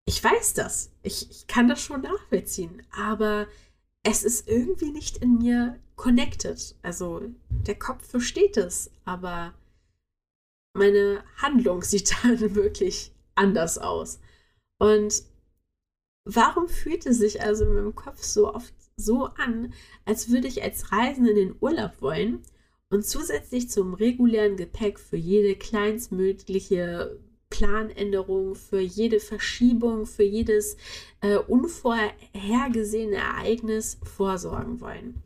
Ich 0.04 0.22
weiß 0.22 0.54
das, 0.54 0.90
ich, 1.04 1.30
ich 1.30 1.46
kann 1.46 1.68
das 1.68 1.80
schon 1.80 2.00
nachvollziehen, 2.00 2.82
aber 2.90 3.46
es 4.02 4.24
ist 4.24 4.48
irgendwie 4.48 4.90
nicht 4.90 5.18
in 5.18 5.38
mir 5.38 5.78
connected. 5.94 6.74
Also 6.82 7.22
der 7.48 7.76
Kopf 7.78 8.04
versteht 8.09 8.56
es, 8.56 8.90
aber 9.04 9.54
meine 10.74 11.22
Handlung 11.37 11.82
sieht 11.82 12.16
dann 12.24 12.56
wirklich 12.56 13.12
anders 13.37 13.78
aus. 13.78 14.18
Und 14.78 15.22
warum 16.24 16.66
fühlt 16.68 17.06
es 17.06 17.18
sich 17.18 17.42
also 17.42 17.64
in 17.64 17.74
meinem 17.74 17.94
Kopf 17.94 18.24
so 18.24 18.52
oft 18.52 18.74
so 18.96 19.26
an, 19.26 19.72
als 20.04 20.30
würde 20.30 20.48
ich 20.48 20.64
als 20.64 20.90
Reisende 20.90 21.30
in 21.30 21.37
den 21.37 21.56
Urlaub 21.61 22.02
wollen 22.02 22.42
und 22.90 23.05
zusätzlich 23.05 23.68
zum 23.70 23.94
regulären 23.94 24.57
Gepäck 24.57 24.99
für 24.99 25.16
jede 25.16 25.57
kleinstmögliche 25.57 27.18
Planänderung, 27.51 28.55
für 28.55 28.81
jede 28.81 29.20
Verschiebung, 29.20 30.07
für 30.07 30.25
jedes 30.25 30.77
äh, 31.20 31.37
unvorhergesehene 31.37 33.16
Ereignis 33.16 33.99
vorsorgen 34.03 34.81
wollen. 34.81 35.22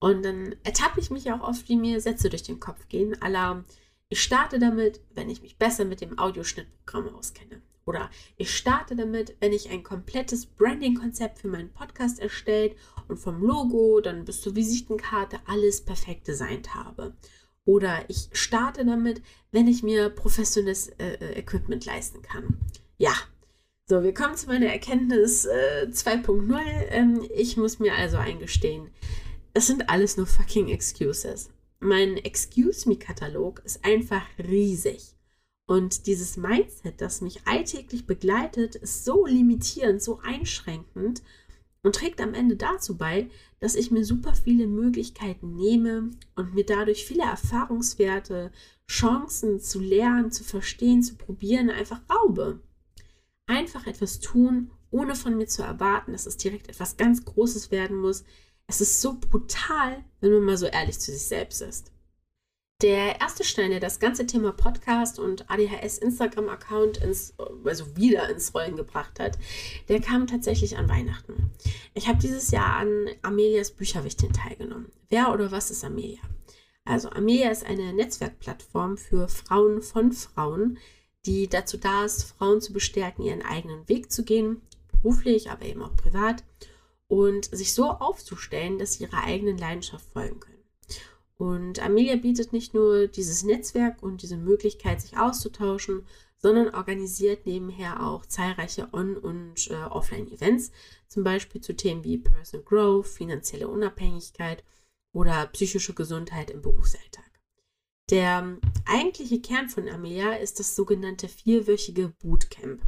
Und 0.00 0.24
dann 0.24 0.54
ertappe 0.62 1.00
ich 1.00 1.10
mich 1.10 1.32
auch 1.32 1.40
oft, 1.40 1.68
wie 1.68 1.76
mir 1.76 2.00
Sätze 2.00 2.28
durch 2.28 2.44
den 2.44 2.60
Kopf 2.60 2.88
gehen, 2.88 3.20
aller 3.20 3.64
ich 4.10 4.22
starte 4.22 4.58
damit, 4.58 5.02
wenn 5.14 5.28
ich 5.28 5.42
mich 5.42 5.58
besser 5.58 5.84
mit 5.84 6.00
dem 6.00 6.18
Audioschnittprogramm 6.18 7.14
auskenne. 7.14 7.60
Oder 7.84 8.10
ich 8.36 8.54
starte 8.56 8.96
damit, 8.96 9.36
wenn 9.40 9.52
ich 9.52 9.70
ein 9.70 9.82
komplettes 9.82 10.46
Branding-Konzept 10.46 11.38
für 11.38 11.48
meinen 11.48 11.72
Podcast 11.72 12.18
erstellt 12.18 12.76
und 13.08 13.18
vom 13.18 13.42
Logo 13.42 14.00
dann 14.00 14.24
bis 14.24 14.40
zur 14.40 14.54
Visitenkarte 14.54 15.38
alles 15.46 15.80
perfekt 15.84 16.28
designt 16.28 16.74
habe. 16.74 17.14
Oder 17.64 18.08
ich 18.08 18.28
starte 18.32 18.84
damit, 18.84 19.22
wenn 19.52 19.68
ich 19.68 19.82
mir 19.82 20.08
professionelles 20.10 20.88
äh, 20.98 21.14
äh 21.20 21.38
Equipment 21.38 21.84
leisten 21.84 22.22
kann. 22.22 22.58
Ja, 22.96 23.12
so, 23.90 24.02
wir 24.02 24.12
kommen 24.12 24.36
zu 24.36 24.48
meiner 24.48 24.66
Erkenntnis 24.66 25.46
äh, 25.46 25.86
2.0. 25.90 26.60
Ähm, 26.90 27.26
ich 27.34 27.56
muss 27.56 27.78
mir 27.78 27.94
also 27.94 28.18
eingestehen, 28.18 28.90
es 29.54 29.66
sind 29.66 29.88
alles 29.88 30.18
nur 30.18 30.26
fucking 30.26 30.68
Excuses. 30.68 31.48
Mein 31.80 32.18
Excuse 32.18 32.86
Me-Katalog 32.86 33.62
ist 33.64 33.82
einfach 33.86 34.22
riesig. 34.38 35.14
Und 35.66 36.06
dieses 36.06 36.36
Mindset, 36.36 37.00
das 37.00 37.22
mich 37.22 37.46
alltäglich 37.46 38.06
begleitet, 38.06 38.74
ist 38.74 39.06
so 39.06 39.24
limitierend, 39.24 40.02
so 40.02 40.20
einschränkend 40.22 41.22
und 41.82 41.94
trägt 41.94 42.20
am 42.20 42.34
Ende 42.34 42.56
dazu 42.56 42.96
bei, 42.96 43.30
dass 43.60 43.74
ich 43.74 43.90
mir 43.90 44.04
super 44.04 44.34
viele 44.34 44.66
Möglichkeiten 44.66 45.54
nehme 45.54 46.10
und 46.34 46.54
mir 46.54 46.64
dadurch 46.64 47.04
viele 47.04 47.24
Erfahrungswerte, 47.24 48.52
Chancen 48.90 49.60
zu 49.60 49.80
lernen, 49.80 50.30
zu 50.30 50.44
verstehen, 50.44 51.02
zu 51.02 51.16
probieren, 51.16 51.70
einfach 51.70 52.00
raube. 52.10 52.60
Einfach 53.46 53.86
etwas 53.86 54.20
tun, 54.20 54.70
ohne 54.90 55.14
von 55.14 55.36
mir 55.36 55.46
zu 55.46 55.62
erwarten, 55.62 56.12
dass 56.12 56.26
es 56.26 56.36
direkt 56.36 56.68
etwas 56.68 56.96
ganz 56.96 57.24
Großes 57.24 57.70
werden 57.70 57.96
muss. 57.98 58.24
Es 58.66 58.80
ist 58.80 59.00
so 59.00 59.18
brutal, 59.18 60.04
wenn 60.20 60.32
man 60.32 60.44
mal 60.44 60.56
so 60.56 60.66
ehrlich 60.66 60.98
zu 60.98 61.12
sich 61.12 61.22
selbst 61.22 61.62
ist. 61.62 61.92
Der 62.80 63.20
erste 63.20 63.42
Stein, 63.42 63.72
der 63.72 63.80
das 63.80 63.98
ganze 63.98 64.24
Thema 64.24 64.52
Podcast 64.52 65.18
und 65.18 65.50
ADHS 65.50 65.98
Instagram-Account 65.98 66.98
ins, 66.98 67.34
also 67.64 67.96
wieder 67.96 68.30
ins 68.30 68.54
Rollen 68.54 68.76
gebracht 68.76 69.18
hat, 69.18 69.36
der 69.88 70.00
kam 70.00 70.28
tatsächlich 70.28 70.76
an 70.76 70.88
Weihnachten. 70.88 71.50
Ich 71.94 72.06
habe 72.06 72.20
dieses 72.20 72.52
Jahr 72.52 72.76
an 72.76 73.08
Amelias 73.22 73.72
Bücherwichteln 73.72 74.32
teilgenommen. 74.32 74.92
Wer 75.08 75.32
oder 75.32 75.50
was 75.50 75.72
ist 75.72 75.82
Amelia? 75.82 76.20
Also 76.84 77.10
Amelia 77.10 77.50
ist 77.50 77.66
eine 77.66 77.92
Netzwerkplattform 77.92 78.96
für 78.96 79.26
Frauen 79.26 79.82
von 79.82 80.12
Frauen, 80.12 80.78
die 81.26 81.48
dazu 81.48 81.78
da 81.78 82.04
ist, 82.04 82.22
Frauen 82.22 82.60
zu 82.60 82.72
bestärken, 82.72 83.24
ihren 83.24 83.42
eigenen 83.42 83.88
Weg 83.88 84.12
zu 84.12 84.22
gehen, 84.22 84.62
beruflich, 84.92 85.50
aber 85.50 85.64
eben 85.64 85.82
auch 85.82 85.96
privat, 85.96 86.44
und 87.08 87.46
sich 87.46 87.74
so 87.74 87.90
aufzustellen, 87.90 88.78
dass 88.78 88.92
sie 88.92 89.02
ihrer 89.02 89.24
eigenen 89.24 89.58
Leidenschaft 89.58 90.04
folgen 90.12 90.38
können. 90.38 90.57
Und 91.38 91.80
Amelia 91.80 92.16
bietet 92.16 92.52
nicht 92.52 92.74
nur 92.74 93.06
dieses 93.06 93.44
Netzwerk 93.44 94.02
und 94.02 94.22
diese 94.22 94.36
Möglichkeit, 94.36 95.00
sich 95.00 95.16
auszutauschen, 95.16 96.04
sondern 96.36 96.74
organisiert 96.74 97.46
nebenher 97.46 98.04
auch 98.04 98.26
zahlreiche 98.26 98.88
On- 98.92 99.16
und 99.16 99.70
äh, 99.70 99.74
Offline-Events, 99.74 100.72
zum 101.08 101.24
Beispiel 101.24 101.60
zu 101.60 101.74
Themen 101.74 102.04
wie 102.04 102.18
Personal 102.18 102.64
Growth, 102.64 103.06
finanzielle 103.06 103.68
Unabhängigkeit 103.68 104.64
oder 105.12 105.46
psychische 105.46 105.94
Gesundheit 105.94 106.50
im 106.50 106.60
Berufsalltag. 106.60 107.24
Der 108.10 108.38
ähm, 108.38 108.60
eigentliche 108.86 109.40
Kern 109.40 109.68
von 109.68 109.88
Amelia 109.88 110.32
ist 110.34 110.58
das 110.58 110.74
sogenannte 110.74 111.28
vierwöchige 111.28 112.08
Bootcamp, 112.20 112.82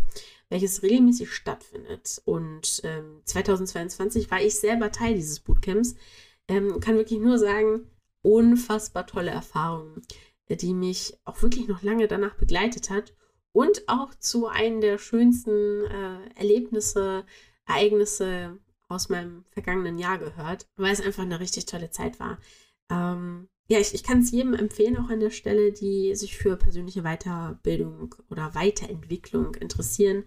welches 0.48 0.82
regelmäßig 0.82 1.32
stattfindet. 1.32 2.22
Und 2.24 2.80
ähm, 2.84 3.20
2022 3.24 4.30
war 4.30 4.40
ich 4.40 4.58
selber 4.58 4.90
Teil 4.90 5.14
dieses 5.14 5.40
Bootcamps. 5.40 5.94
Ähm, 6.48 6.80
kann 6.80 6.96
wirklich 6.96 7.20
nur 7.20 7.38
sagen, 7.38 7.86
unfassbar 8.22 9.06
tolle 9.06 9.30
Erfahrungen, 9.30 10.02
die 10.48 10.74
mich 10.74 11.16
auch 11.24 11.42
wirklich 11.42 11.68
noch 11.68 11.82
lange 11.82 12.08
danach 12.08 12.34
begleitet 12.34 12.90
hat 12.90 13.14
und 13.52 13.88
auch 13.88 14.14
zu 14.14 14.46
einem 14.46 14.80
der 14.80 14.98
schönsten 14.98 15.84
äh, 15.86 16.30
Erlebnisse, 16.36 17.24
Ereignisse 17.66 18.58
aus 18.88 19.08
meinem 19.08 19.44
vergangenen 19.50 19.98
Jahr 19.98 20.18
gehört, 20.18 20.66
weil 20.76 20.92
es 20.92 21.00
einfach 21.00 21.22
eine 21.22 21.40
richtig 21.40 21.66
tolle 21.66 21.90
Zeit 21.90 22.18
war. 22.18 22.38
Ähm, 22.90 23.48
ja, 23.68 23.78
ich, 23.78 23.94
ich 23.94 24.02
kann 24.02 24.20
es 24.20 24.32
jedem 24.32 24.54
empfehlen, 24.54 24.96
auch 24.96 25.10
an 25.10 25.20
der 25.20 25.30
Stelle, 25.30 25.72
die 25.72 26.14
sich 26.16 26.36
für 26.36 26.56
persönliche 26.56 27.02
Weiterbildung 27.02 28.16
oder 28.28 28.54
Weiterentwicklung 28.54 29.54
interessieren, 29.54 30.24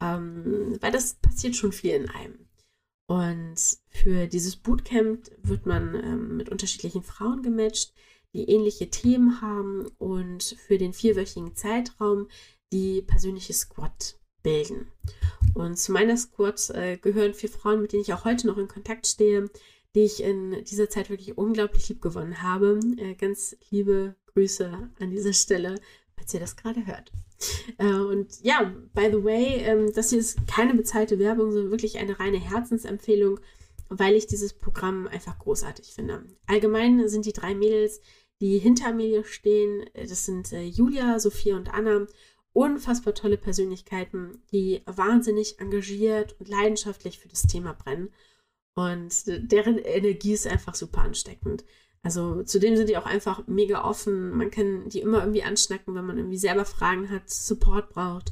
ähm, 0.00 0.78
weil 0.80 0.92
das 0.92 1.14
passiert 1.16 1.56
schon 1.56 1.72
viel 1.72 1.92
in 1.92 2.08
einem. 2.08 2.45
Und 3.06 3.78
für 3.88 4.26
dieses 4.26 4.56
Bootcamp 4.56 5.30
wird 5.42 5.66
man 5.66 5.94
ähm, 5.94 6.36
mit 6.36 6.48
unterschiedlichen 6.48 7.02
Frauen 7.02 7.42
gematcht, 7.42 7.92
die 8.34 8.50
ähnliche 8.50 8.90
Themen 8.90 9.40
haben 9.40 9.86
und 9.98 10.42
für 10.66 10.78
den 10.78 10.92
vierwöchigen 10.92 11.54
Zeitraum 11.54 12.28
die 12.72 13.02
persönliche 13.02 13.52
Squad 13.52 14.18
bilden. 14.42 14.88
Und 15.54 15.78
zu 15.78 15.92
meiner 15.92 16.16
Squad 16.16 16.70
äh, 16.70 16.98
gehören 16.98 17.34
vier 17.34 17.48
Frauen, 17.48 17.80
mit 17.80 17.92
denen 17.92 18.02
ich 18.02 18.12
auch 18.12 18.24
heute 18.24 18.46
noch 18.46 18.58
in 18.58 18.68
Kontakt 18.68 19.06
stehe, 19.06 19.48
die 19.94 20.00
ich 20.00 20.22
in 20.22 20.64
dieser 20.64 20.90
Zeit 20.90 21.08
wirklich 21.08 21.38
unglaublich 21.38 21.88
lieb 21.88 22.02
gewonnen 22.02 22.42
habe. 22.42 22.80
Äh, 22.98 23.14
ganz 23.14 23.56
liebe 23.70 24.16
Grüße 24.26 24.90
an 24.98 25.10
dieser 25.10 25.32
Stelle, 25.32 25.76
falls 26.16 26.34
ihr 26.34 26.40
das 26.40 26.56
gerade 26.56 26.86
hört. 26.86 27.10
Äh, 27.78 27.92
und 27.92 28.42
ja, 28.42 28.74
by 28.94 29.08
the 29.10 29.22
way, 29.22 29.56
ähm, 29.58 29.92
das 29.94 30.10
hier 30.10 30.18
ist 30.18 30.46
keine 30.46 30.74
bezahlte 30.74 31.18
Werbung, 31.18 31.52
sondern 31.52 31.70
wirklich 31.70 31.98
eine 31.98 32.18
reine 32.18 32.38
Herzensempfehlung, 32.38 33.40
weil 33.88 34.14
ich 34.14 34.26
dieses 34.26 34.54
Programm 34.54 35.06
einfach 35.06 35.38
großartig 35.38 35.92
finde. 35.92 36.24
Allgemein 36.46 37.08
sind 37.08 37.26
die 37.26 37.32
drei 37.32 37.54
Mädels, 37.54 38.00
die 38.40 38.58
hinter 38.58 38.92
mir 38.92 39.24
stehen, 39.24 39.86
äh, 39.94 40.06
das 40.06 40.26
sind 40.26 40.52
äh, 40.52 40.64
Julia, 40.64 41.18
Sophia 41.18 41.56
und 41.56 41.72
Anna, 41.72 42.06
unfassbar 42.52 43.14
tolle 43.14 43.36
Persönlichkeiten, 43.36 44.42
die 44.50 44.82
wahnsinnig 44.86 45.60
engagiert 45.60 46.36
und 46.38 46.48
leidenschaftlich 46.48 47.18
für 47.18 47.28
das 47.28 47.42
Thema 47.42 47.74
brennen. 47.74 48.10
Und 48.74 49.24
deren 49.26 49.78
Energie 49.78 50.32
ist 50.32 50.46
einfach 50.46 50.74
super 50.74 51.02
ansteckend. 51.02 51.64
Also 52.06 52.42
zudem 52.44 52.76
sind 52.76 52.88
die 52.88 52.96
auch 52.96 53.04
einfach 53.04 53.44
mega 53.48 53.84
offen. 53.84 54.30
Man 54.30 54.52
kann 54.52 54.88
die 54.88 55.00
immer 55.00 55.22
irgendwie 55.22 55.42
anschnacken, 55.42 55.96
wenn 55.96 56.06
man 56.06 56.18
irgendwie 56.18 56.38
selber 56.38 56.64
Fragen 56.64 57.10
hat, 57.10 57.28
Support 57.28 57.88
braucht. 57.88 58.30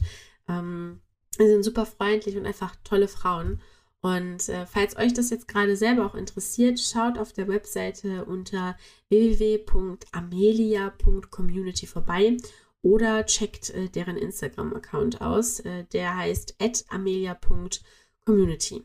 Ähm, 0.49 1.01
sie 1.37 1.49
sind 1.49 1.65
super 1.65 1.85
freundlich 1.85 2.37
und 2.37 2.47
einfach 2.47 2.77
tolle 2.85 3.09
Frauen. 3.09 3.61
Und 4.01 4.49
äh, 4.49 4.65
falls 4.67 4.97
euch 4.97 5.13
das 5.13 5.31
jetzt 5.31 5.49
gerade 5.49 5.77
selber 5.77 6.07
auch 6.07 6.15
interessiert, 6.15 6.79
schaut 6.79 7.19
auf 7.19 7.33
der 7.33 7.49
Webseite 7.49 8.27
unter 8.27 8.77
www.amelia.community 9.09 11.89
vorbei 11.89 12.37
oder 12.81 13.27
checkt 13.27 13.71
äh, 13.71 13.89
deren 13.89 14.17
Instagram-Account 14.17 15.21
aus. 15.21 15.59
Äh, 15.59 15.83
der 15.93 16.17
heißt 16.17 16.59
amelia.community. 16.91 18.85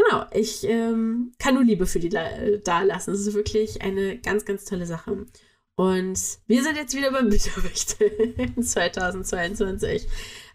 Genau, 0.00 0.24
ich 0.32 0.64
ähm, 0.64 1.32
kann 1.38 1.54
nur 1.54 1.64
Liebe 1.64 1.86
für 1.86 2.00
die 2.00 2.08
da 2.08 2.82
lassen. 2.82 3.10
Das 3.10 3.20
ist 3.20 3.34
wirklich 3.34 3.82
eine 3.82 4.18
ganz, 4.18 4.44
ganz 4.44 4.64
tolle 4.64 4.86
Sache. 4.86 5.26
Und 5.80 6.20
wir 6.46 6.62
sind 6.62 6.76
jetzt 6.76 6.94
wieder 6.94 7.10
beim 7.10 7.30
Bücherwächter 7.30 8.04
in 8.36 8.62
2022. 8.62 10.06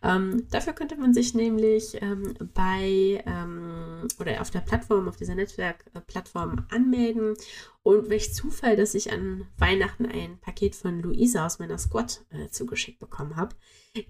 Ähm, 0.04 0.48
dafür 0.52 0.74
könnte 0.74 0.98
man 0.98 1.16
sich 1.16 1.34
nämlich 1.34 2.00
ähm, 2.00 2.36
bei 2.54 3.24
ähm, 3.26 4.08
oder 4.20 4.40
auf 4.40 4.52
der 4.52 4.60
Plattform, 4.60 5.08
auf 5.08 5.16
dieser 5.16 5.34
Netzwerkplattform 5.34 6.68
anmelden. 6.70 7.34
Und 7.82 8.12
welch 8.12 8.36
Zufall, 8.36 8.76
dass 8.76 8.94
ich 8.94 9.12
an 9.12 9.48
Weihnachten 9.58 10.06
ein 10.06 10.38
Paket 10.42 10.76
von 10.76 11.02
Luisa 11.02 11.48
aus 11.48 11.58
meiner 11.58 11.80
Squad 11.80 12.24
äh, 12.30 12.50
zugeschickt 12.50 13.00
bekommen 13.00 13.36
habe. 13.36 13.56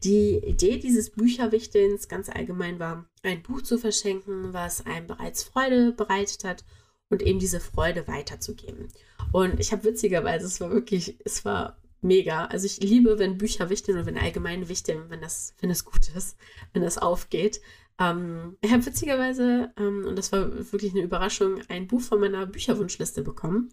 Die 0.03 0.35
Idee 0.45 0.79
dieses 0.79 1.11
Bücherwichtelns 1.11 2.09
ganz 2.09 2.27
allgemein 2.27 2.77
war, 2.77 3.05
ein 3.23 3.41
Buch 3.41 3.61
zu 3.61 3.77
verschenken, 3.77 4.51
was 4.51 4.85
einem 4.85 5.07
bereits 5.07 5.43
Freude 5.43 5.93
bereitet 5.93 6.43
hat 6.43 6.65
und 7.09 7.21
eben 7.21 7.39
diese 7.39 7.59
Freude 7.59 8.07
weiterzugeben. 8.07 8.87
Und 9.31 9.59
ich 9.59 9.71
habe 9.71 9.83
witzigerweise, 9.83 10.45
es 10.45 10.59
war 10.61 10.71
wirklich, 10.71 11.17
es 11.23 11.45
war 11.45 11.77
mega. 12.01 12.45
Also 12.45 12.65
ich 12.65 12.79
liebe, 12.79 13.19
wenn 13.19 13.37
Bücher 13.37 13.69
wichteln 13.69 13.97
oder 13.97 14.05
wenn 14.05 14.17
allgemein 14.17 14.69
wichteln, 14.69 15.09
wenn 15.09 15.21
das, 15.21 15.53
wenn 15.59 15.69
das 15.69 15.85
gut 15.85 16.09
ist, 16.15 16.37
wenn 16.73 16.83
das 16.83 16.97
aufgeht. 16.97 17.61
Ähm, 17.99 18.57
ich 18.61 18.71
habe 18.71 18.85
witzigerweise, 18.85 19.71
ähm, 19.77 20.05
und 20.05 20.17
das 20.17 20.31
war 20.31 20.71
wirklich 20.71 20.93
eine 20.93 21.03
Überraschung, 21.03 21.61
ein 21.69 21.87
Buch 21.87 22.01
von 22.01 22.19
meiner 22.19 22.45
Bücherwunschliste 22.45 23.21
bekommen. 23.21 23.71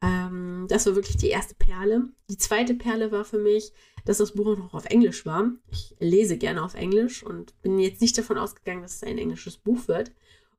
Ähm, 0.00 0.66
das 0.68 0.86
war 0.86 0.94
wirklich 0.94 1.16
die 1.16 1.28
erste 1.28 1.54
Perle. 1.54 2.08
Die 2.30 2.38
zweite 2.38 2.74
Perle 2.74 3.10
war 3.12 3.24
für 3.24 3.38
mich, 3.38 3.72
dass 4.04 4.18
das 4.18 4.32
Buch 4.32 4.56
noch 4.56 4.74
auf 4.74 4.86
Englisch 4.86 5.26
war. 5.26 5.50
Ich 5.70 5.94
lese 5.98 6.38
gerne 6.38 6.62
auf 6.62 6.74
Englisch 6.74 7.22
und 7.22 7.60
bin 7.62 7.78
jetzt 7.78 8.00
nicht 8.00 8.16
davon 8.16 8.38
ausgegangen, 8.38 8.82
dass 8.82 8.96
es 8.96 9.02
ein 9.02 9.18
englisches 9.18 9.56
Buch 9.56 9.88
wird. 9.88 10.12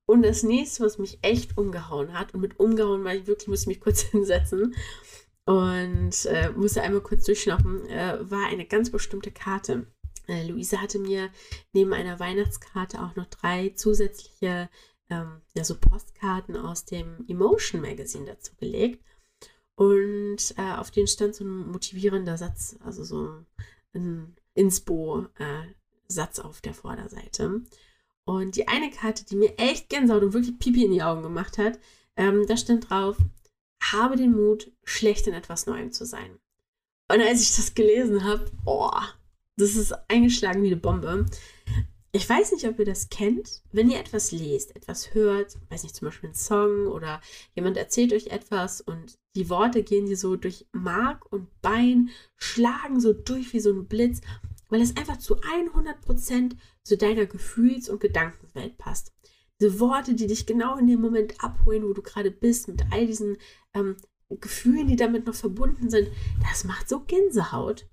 Und 0.09 0.23
das 0.23 0.41
nächste, 0.41 0.83
was 0.83 0.97
mich 0.97 1.19
echt 1.21 1.55
umgehauen 1.55 2.17
hat, 2.17 2.33
und 2.33 2.41
mit 2.41 2.59
umgehauen 2.59 3.03
war 3.03 3.13
ich 3.13 3.27
wirklich, 3.27 3.47
muss 3.47 3.61
ich 3.61 3.67
mich 3.67 3.79
kurz 3.79 4.01
hinsetzen 4.11 4.73
und 5.45 6.25
äh, 6.25 6.49
musste 6.55 6.81
einmal 6.81 7.01
kurz 7.01 7.25
durchschnappen, 7.25 7.85
äh, 7.85 8.17
war 8.21 8.47
eine 8.47 8.65
ganz 8.65 8.89
bestimmte 8.89 9.29
Karte. 9.29 9.85
Äh, 10.27 10.47
Luise 10.47 10.81
hatte 10.81 10.97
mir 10.97 11.29
neben 11.73 11.93
einer 11.93 12.19
Weihnachtskarte 12.19 13.03
auch 13.03 13.15
noch 13.15 13.27
drei 13.27 13.69
zusätzliche 13.75 14.71
ähm, 15.11 15.43
ja, 15.53 15.63
so 15.63 15.77
Postkarten 15.77 16.57
aus 16.57 16.85
dem 16.85 17.23
Emotion 17.27 17.81
Magazine 17.81 18.25
dazu 18.25 18.55
gelegt. 18.55 19.05
Und 19.75 20.55
äh, 20.57 20.73
auf 20.75 20.89
denen 20.89 21.05
stand 21.07 21.35
so 21.35 21.43
ein 21.43 21.67
motivierender 21.71 22.39
Satz, 22.39 22.79
also 22.83 23.03
so 23.03 23.45
ein 23.93 24.35
Inspo-Satz 24.55 26.39
äh, 26.39 26.41
auf 26.41 26.61
der 26.61 26.73
Vorderseite. 26.73 27.61
Und 28.29 28.57
die 28.57 28.67
eine 28.67 28.91
Karte, 28.91 29.25
die 29.25 29.35
mir 29.35 29.57
echt 29.57 29.89
Gänsehaut 29.89 30.21
und 30.21 30.33
wirklich 30.33 30.59
Pipi 30.59 30.85
in 30.85 30.91
die 30.91 31.01
Augen 31.01 31.23
gemacht 31.23 31.57
hat, 31.57 31.79
ähm, 32.15 32.45
da 32.45 32.57
stand 32.57 32.87
drauf, 32.87 33.17
habe 33.81 34.17
den 34.17 34.33
Mut, 34.33 34.71
schlecht 34.83 35.25
in 35.25 35.33
etwas 35.33 35.65
Neuem 35.65 35.91
zu 35.91 36.05
sein. 36.05 36.37
Und 37.11 37.21
als 37.21 37.41
ich 37.41 37.55
das 37.55 37.73
gelesen 37.73 38.23
habe, 38.23 38.45
oh, 38.67 38.91
das 39.57 39.75
ist 39.75 39.95
eingeschlagen 40.09 40.61
wie 40.61 40.67
eine 40.67 40.75
Bombe. 40.75 41.25
Ich 42.11 42.29
weiß 42.29 42.51
nicht, 42.51 42.67
ob 42.67 42.77
ihr 42.77 42.85
das 42.85 43.09
kennt. 43.09 43.63
Wenn 43.71 43.89
ihr 43.89 43.99
etwas 43.99 44.31
lest, 44.31 44.75
etwas 44.75 45.15
hört, 45.15 45.57
weiß 45.71 45.81
nicht, 45.81 45.95
zum 45.95 46.07
Beispiel 46.07 46.27
einen 46.27 46.35
Song 46.35 46.85
oder 46.85 47.21
jemand 47.55 47.77
erzählt 47.77 48.13
euch 48.13 48.27
etwas 48.27 48.79
und 48.79 49.17
die 49.35 49.49
Worte 49.49 49.81
gehen 49.81 50.05
dir 50.05 50.17
so 50.17 50.35
durch 50.35 50.67
Mark 50.71 51.31
und 51.31 51.47
Bein, 51.63 52.11
schlagen 52.35 52.99
so 52.99 53.11
durch 53.11 53.53
wie 53.53 53.59
so 53.59 53.71
ein 53.71 53.87
Blitz 53.87 54.21
weil 54.69 54.81
es 54.81 54.95
einfach 54.95 55.17
zu 55.17 55.35
100% 55.35 56.55
zu 56.89 56.97
deiner 56.97 57.27
Gefühls- 57.27 57.87
und 57.87 58.01
Gedankenwelt 58.01 58.77
passt. 58.77 59.13
Diese 59.61 59.79
Worte, 59.79 60.15
die 60.15 60.27
dich 60.27 60.45
genau 60.45 60.77
in 60.77 60.87
dem 60.87 61.01
Moment 61.01 61.41
abholen, 61.43 61.83
wo 61.83 61.93
du 61.93 62.01
gerade 62.01 62.31
bist, 62.31 62.67
mit 62.67 62.81
all 62.91 63.05
diesen 63.05 63.37
ähm, 63.73 63.95
Gefühlen, 64.29 64.87
die 64.87 64.95
damit 64.95 65.25
noch 65.25 65.35
verbunden 65.35 65.89
sind, 65.89 66.09
das 66.41 66.63
macht 66.63 66.89
so 66.89 67.01
Gänsehaut. 67.01 67.87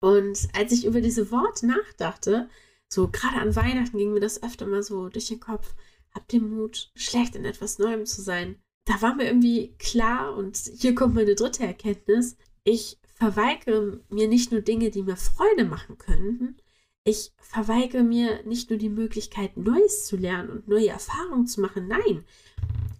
Und 0.00 0.48
als 0.54 0.72
ich 0.72 0.84
über 0.84 1.00
diese 1.00 1.30
Worte 1.30 1.66
nachdachte, 1.66 2.48
so 2.92 3.08
gerade 3.08 3.36
an 3.36 3.56
Weihnachten 3.56 3.96
ging 3.96 4.12
mir 4.12 4.20
das 4.20 4.42
öfter 4.42 4.66
mal 4.66 4.82
so 4.82 5.08
durch 5.08 5.28
den 5.28 5.40
Kopf, 5.40 5.74
hab 6.12 6.28
den 6.28 6.50
Mut, 6.50 6.90
schlecht 6.94 7.36
in 7.36 7.44
etwas 7.44 7.78
Neuem 7.78 8.06
zu 8.06 8.22
sein. 8.22 8.56
Da 8.86 9.00
war 9.02 9.14
mir 9.14 9.24
irgendwie 9.24 9.76
klar, 9.78 10.36
und 10.36 10.56
hier 10.56 10.94
kommt 10.94 11.14
meine 11.14 11.34
dritte 11.34 11.64
Erkenntnis, 11.64 12.36
ich 12.64 12.98
verweigere 13.14 14.00
mir 14.10 14.28
nicht 14.28 14.52
nur 14.52 14.60
Dinge, 14.60 14.90
die 14.90 15.02
mir 15.02 15.16
Freude 15.16 15.64
machen 15.64 15.96
könnten, 15.98 16.56
ich 17.04 17.32
verweigere 17.36 18.02
mir 18.02 18.42
nicht 18.44 18.70
nur 18.70 18.78
die 18.78 18.88
Möglichkeit, 18.88 19.56
Neues 19.56 20.06
zu 20.06 20.16
lernen 20.16 20.50
und 20.50 20.68
neue 20.68 20.88
Erfahrungen 20.88 21.46
zu 21.46 21.60
machen. 21.60 21.86
Nein, 21.86 22.24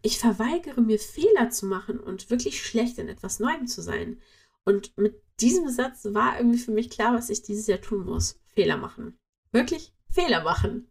ich 0.02 0.18
verweigere 0.18 0.82
mir 0.82 0.98
Fehler 0.98 1.48
zu 1.48 1.66
machen 1.66 1.98
und 1.98 2.28
wirklich 2.28 2.62
schlecht 2.62 2.98
in 2.98 3.08
etwas 3.08 3.40
Neuem 3.40 3.66
zu 3.66 3.80
sein. 3.80 4.20
Und 4.66 4.96
mit 4.98 5.22
diesem 5.40 5.68
Satz 5.70 6.04
war 6.04 6.36
irgendwie 6.38 6.58
für 6.58 6.72
mich 6.72 6.90
klar, 6.90 7.14
was 7.14 7.30
ich 7.30 7.42
dieses 7.42 7.66
Jahr 7.66 7.80
tun 7.80 8.04
muss. 8.04 8.38
Fehler 8.46 8.76
machen. 8.76 9.18
Wirklich 9.52 9.94
Fehler 10.10 10.44
machen. 10.44 10.90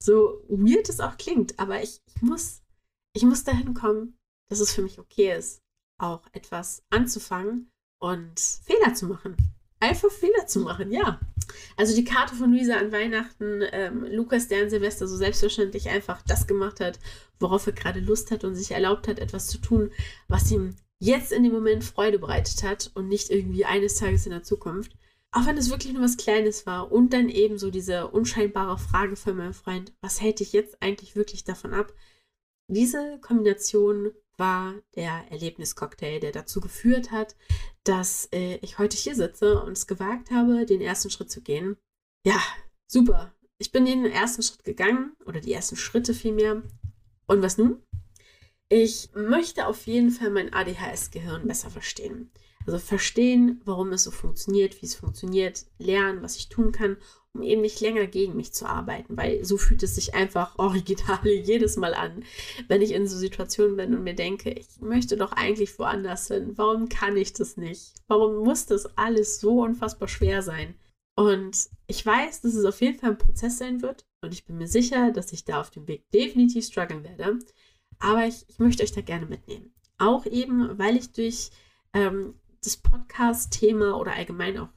So 0.00 0.44
weird 0.48 0.88
es 0.88 1.00
auch 1.00 1.16
klingt, 1.16 1.58
aber 1.58 1.82
ich, 1.82 2.00
ich 2.06 2.22
muss, 2.22 2.62
ich 3.12 3.22
muss 3.24 3.44
dahin 3.44 3.74
kommen, 3.74 4.16
dass 4.48 4.60
es 4.60 4.72
für 4.72 4.82
mich 4.82 4.98
okay 4.98 5.36
ist, 5.36 5.60
auch 5.98 6.22
etwas 6.32 6.82
anzufangen 6.90 7.70
und 8.00 8.40
Fehler 8.40 8.94
zu 8.94 9.06
machen. 9.06 9.36
Einfach 9.82 10.10
Fehler 10.10 10.46
zu 10.46 10.60
machen, 10.60 10.92
ja. 10.92 11.20
Also 11.76 11.94
die 11.94 12.04
Karte 12.04 12.34
von 12.34 12.52
Luisa 12.52 12.76
an 12.76 12.92
Weihnachten, 12.92 13.62
ähm, 13.72 14.04
Lukas, 14.04 14.48
der 14.48 14.62
an 14.62 14.70
Silvester 14.70 15.08
so 15.08 15.16
selbstverständlich 15.16 15.88
einfach 15.88 16.22
das 16.22 16.46
gemacht 16.46 16.80
hat, 16.80 17.00
worauf 17.40 17.66
er 17.66 17.72
gerade 17.72 18.00
Lust 18.00 18.30
hat 18.30 18.44
und 18.44 18.54
sich 18.54 18.70
erlaubt 18.70 19.08
hat, 19.08 19.18
etwas 19.18 19.48
zu 19.48 19.58
tun, 19.58 19.90
was 20.28 20.50
ihm 20.52 20.76
jetzt 21.00 21.32
in 21.32 21.42
dem 21.42 21.52
Moment 21.52 21.82
Freude 21.82 22.20
bereitet 22.20 22.62
hat 22.62 22.92
und 22.94 23.08
nicht 23.08 23.30
irgendwie 23.30 23.64
eines 23.64 23.96
Tages 23.96 24.24
in 24.24 24.30
der 24.30 24.44
Zukunft. 24.44 24.92
Auch 25.32 25.46
wenn 25.46 25.56
es 25.56 25.70
wirklich 25.70 25.92
nur 25.92 26.02
was 26.02 26.16
Kleines 26.16 26.64
war 26.64 26.92
und 26.92 27.12
dann 27.12 27.28
eben 27.28 27.58
so 27.58 27.70
diese 27.70 28.06
unscheinbare 28.08 28.78
Frage 28.78 29.16
von 29.16 29.36
meinem 29.36 29.54
Freund, 29.54 29.92
was 30.00 30.20
hält 30.20 30.38
dich 30.38 30.52
jetzt 30.52 30.80
eigentlich 30.80 31.16
wirklich 31.16 31.42
davon 31.42 31.74
ab? 31.74 31.92
Diese 32.68 33.18
Kombination 33.20 34.12
war 34.42 34.74
der 34.96 35.30
Erlebniscocktail, 35.30 36.18
der 36.18 36.32
dazu 36.32 36.60
geführt 36.60 37.12
hat, 37.12 37.36
dass 37.84 38.28
äh, 38.32 38.56
ich 38.56 38.76
heute 38.80 38.96
hier 38.96 39.14
sitze 39.14 39.62
und 39.62 39.72
es 39.78 39.86
gewagt 39.86 40.32
habe, 40.32 40.66
den 40.66 40.80
ersten 40.80 41.10
Schritt 41.10 41.30
zu 41.30 41.42
gehen. 41.42 41.76
Ja, 42.24 42.40
super. 42.88 43.32
Ich 43.58 43.70
bin 43.70 43.86
den 43.86 44.04
ersten 44.04 44.42
Schritt 44.42 44.64
gegangen 44.64 45.12
oder 45.26 45.40
die 45.40 45.52
ersten 45.52 45.76
Schritte 45.76 46.12
vielmehr. 46.12 46.60
Und 47.28 47.40
was 47.40 47.56
nun? 47.56 47.84
Ich 48.68 49.10
möchte 49.14 49.68
auf 49.68 49.86
jeden 49.86 50.10
Fall 50.10 50.30
mein 50.30 50.52
ADHS-Gehirn 50.52 51.46
besser 51.46 51.70
verstehen. 51.70 52.32
Also 52.66 52.80
verstehen, 52.80 53.60
warum 53.64 53.92
es 53.92 54.02
so 54.02 54.10
funktioniert, 54.10 54.82
wie 54.82 54.86
es 54.86 54.96
funktioniert, 54.96 55.66
lernen, 55.78 56.20
was 56.20 56.34
ich 56.34 56.48
tun 56.48 56.72
kann, 56.72 56.96
eben 57.40 57.62
nicht 57.62 57.80
länger 57.80 58.06
gegen 58.06 58.36
mich 58.36 58.52
zu 58.52 58.66
arbeiten, 58.66 59.16
weil 59.16 59.44
so 59.44 59.56
fühlt 59.56 59.82
es 59.82 59.94
sich 59.94 60.14
einfach 60.14 60.58
original 60.58 61.26
jedes 61.26 61.76
Mal 61.76 61.94
an, 61.94 62.24
wenn 62.68 62.82
ich 62.82 62.92
in 62.92 63.06
so 63.06 63.16
Situationen 63.16 63.76
bin 63.76 63.94
und 63.94 64.04
mir 64.04 64.14
denke, 64.14 64.50
ich 64.50 64.66
möchte 64.80 65.16
doch 65.16 65.32
eigentlich 65.32 65.78
woanders 65.78 66.28
hin. 66.28 66.52
Warum 66.56 66.88
kann 66.88 67.16
ich 67.16 67.32
das 67.32 67.56
nicht? 67.56 67.94
Warum 68.08 68.44
muss 68.44 68.66
das 68.66 68.98
alles 68.98 69.40
so 69.40 69.62
unfassbar 69.62 70.08
schwer 70.08 70.42
sein? 70.42 70.74
Und 71.14 71.68
ich 71.86 72.04
weiß, 72.04 72.40
dass 72.42 72.54
es 72.54 72.64
auf 72.64 72.80
jeden 72.80 72.98
Fall 72.98 73.10
ein 73.10 73.18
Prozess 73.18 73.58
sein 73.58 73.82
wird 73.82 74.06
und 74.22 74.32
ich 74.32 74.44
bin 74.44 74.58
mir 74.58 74.68
sicher, 74.68 75.10
dass 75.12 75.32
ich 75.32 75.44
da 75.44 75.60
auf 75.60 75.70
dem 75.70 75.86
Weg 75.86 76.10
definitiv 76.10 76.66
strugglen 76.66 77.04
werde. 77.04 77.38
Aber 77.98 78.26
ich, 78.26 78.44
ich 78.48 78.58
möchte 78.58 78.82
euch 78.82 78.92
da 78.92 79.00
gerne 79.00 79.26
mitnehmen. 79.26 79.72
Auch 79.98 80.26
eben, 80.26 80.78
weil 80.78 80.96
ich 80.96 81.12
durch 81.12 81.50
ähm, 81.92 82.34
das 82.64 82.76
Podcast-Thema 82.76 83.98
oder 83.98 84.14
allgemein 84.14 84.58
auch 84.58 84.68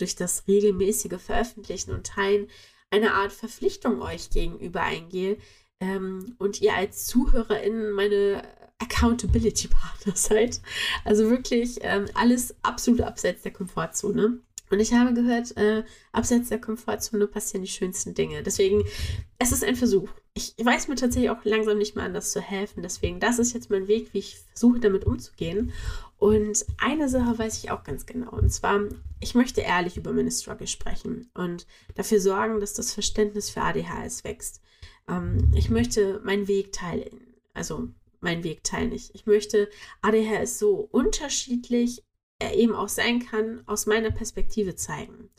durch 0.00 0.16
das 0.16 0.44
regelmäßige 0.48 1.20
Veröffentlichen 1.20 1.92
und 1.92 2.06
Teilen 2.06 2.48
eine 2.90 3.14
Art 3.14 3.32
Verpflichtung 3.32 4.02
euch 4.02 4.30
gegenüber 4.30 4.82
eingehe 4.82 5.38
ähm, 5.80 6.34
und 6.38 6.60
ihr 6.60 6.74
als 6.74 7.06
ZuhörerInnen 7.06 7.92
meine 7.92 8.42
Accountability-Partner 8.78 10.12
seid. 10.16 10.60
Also 11.04 11.30
wirklich 11.30 11.78
ähm, 11.82 12.06
alles 12.14 12.54
absolut 12.62 13.02
abseits 13.02 13.42
der 13.42 13.52
Komfortzone. 13.52 14.40
Und 14.70 14.78
ich 14.78 14.92
habe 14.92 15.12
gehört, 15.12 15.56
äh, 15.56 15.84
abseits 16.12 16.48
der 16.48 16.60
Komfortzone 16.60 17.26
passieren 17.26 17.64
die 17.64 17.70
schönsten 17.70 18.14
Dinge. 18.14 18.42
Deswegen, 18.42 18.84
es 19.38 19.50
ist 19.50 19.64
ein 19.64 19.76
Versuch. 19.76 20.08
Ich 20.34 20.54
weiß 20.62 20.86
mir 20.86 20.94
tatsächlich 20.94 21.30
auch 21.30 21.44
langsam 21.44 21.76
nicht 21.76 21.96
mehr 21.96 22.04
anders 22.04 22.30
zu 22.30 22.40
helfen. 22.40 22.82
Deswegen, 22.82 23.18
das 23.18 23.40
ist 23.40 23.52
jetzt 23.52 23.70
mein 23.70 23.88
Weg, 23.88 24.14
wie 24.14 24.18
ich 24.18 24.38
versuche, 24.52 24.78
damit 24.78 25.04
umzugehen. 25.04 25.72
Und 26.18 26.64
eine 26.78 27.08
Sache 27.08 27.36
weiß 27.36 27.58
ich 27.58 27.72
auch 27.72 27.82
ganz 27.82 28.06
genau. 28.06 28.30
Und 28.30 28.50
zwar, 28.50 28.80
ich 29.18 29.34
möchte 29.34 29.60
ehrlich 29.60 29.96
über 29.96 30.12
meine 30.12 30.30
Struggle 30.30 30.68
sprechen 30.68 31.30
und 31.34 31.66
dafür 31.96 32.20
sorgen, 32.20 32.60
dass 32.60 32.74
das 32.74 32.92
Verständnis 32.94 33.50
für 33.50 33.62
ADHS 33.62 34.22
wächst. 34.22 34.62
Ähm, 35.08 35.50
ich 35.54 35.68
möchte 35.68 36.20
meinen 36.24 36.46
Weg 36.46 36.72
teilen. 36.72 37.34
Also, 37.54 37.88
meinen 38.20 38.44
Weg 38.44 38.62
teilen. 38.62 38.92
Ich, 38.92 39.14
ich 39.14 39.26
möchte 39.26 39.68
ADHS 40.02 40.58
so 40.58 40.88
unterschiedlich 40.92 42.04
er 42.40 42.54
eben 42.56 42.74
auch 42.74 42.88
sein 42.88 43.20
kann, 43.20 43.62
aus 43.66 43.86
meiner 43.86 44.10
Perspektive 44.10 44.74
zeigen. 44.74 45.30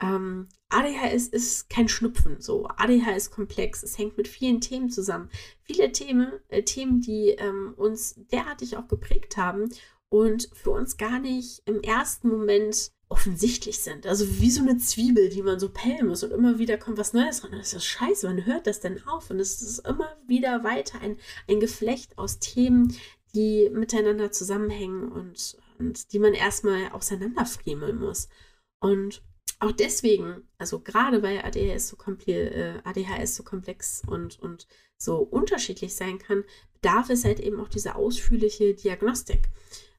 Ähm, 0.00 0.48
ADHS 0.68 1.28
ist 1.28 1.70
kein 1.70 1.88
Schnupfen, 1.88 2.40
so. 2.40 2.66
ADHS 2.66 3.16
ist 3.16 3.30
komplex, 3.30 3.82
es 3.82 3.98
hängt 3.98 4.16
mit 4.16 4.28
vielen 4.28 4.60
Themen 4.60 4.90
zusammen. 4.90 5.30
Viele 5.62 5.92
Themen, 5.92 6.32
äh, 6.48 6.62
Themen 6.62 7.00
die 7.00 7.30
ähm, 7.30 7.74
uns 7.76 8.16
derartig 8.32 8.76
auch 8.76 8.88
geprägt 8.88 9.36
haben 9.36 9.68
und 10.08 10.48
für 10.52 10.70
uns 10.70 10.96
gar 10.96 11.18
nicht 11.18 11.62
im 11.66 11.80
ersten 11.80 12.28
Moment 12.28 12.92
offensichtlich 13.08 13.78
sind. 13.78 14.06
Also 14.06 14.40
wie 14.40 14.50
so 14.50 14.62
eine 14.62 14.78
Zwiebel, 14.78 15.28
die 15.28 15.42
man 15.42 15.60
so 15.60 15.68
pellen 15.68 16.06
muss 16.06 16.24
und 16.24 16.32
immer 16.32 16.58
wieder 16.58 16.78
kommt 16.78 16.98
was 16.98 17.12
Neues 17.12 17.44
ran. 17.44 17.52
Das 17.52 17.74
ist 17.74 17.84
scheiße, 17.84 18.26
wann 18.26 18.46
hört 18.46 18.66
das 18.66 18.80
denn 18.80 19.06
auf? 19.06 19.30
Und 19.30 19.38
es 19.38 19.60
ist 19.62 19.86
immer 19.86 20.16
wieder 20.26 20.64
weiter 20.64 21.00
ein, 21.00 21.18
ein 21.48 21.60
Geflecht 21.60 22.16
aus 22.16 22.38
Themen, 22.38 22.96
die 23.34 23.70
miteinander 23.70 24.32
zusammenhängen 24.32 25.12
und 25.12 25.58
und 25.82 26.12
die 26.12 26.20
man 26.20 26.34
erstmal 26.34 26.90
auseinanderfriemeln 26.92 27.98
muss. 27.98 28.28
Und 28.80 29.22
auch 29.58 29.72
deswegen, 29.72 30.48
also 30.58 30.80
gerade 30.80 31.22
weil 31.22 31.40
ADHS 31.40 31.88
so, 31.88 31.96
äh, 32.26 32.80
ADHS 32.84 33.36
so 33.36 33.42
komplex 33.42 34.02
und, 34.06 34.38
und 34.40 34.66
so 34.96 35.18
unterschiedlich 35.18 35.94
sein 35.94 36.18
kann, 36.18 36.44
bedarf 36.74 37.10
es 37.10 37.24
halt 37.24 37.40
eben 37.40 37.60
auch 37.60 37.68
diese 37.68 37.96
ausführliche 37.96 38.74
Diagnostik. 38.74 39.48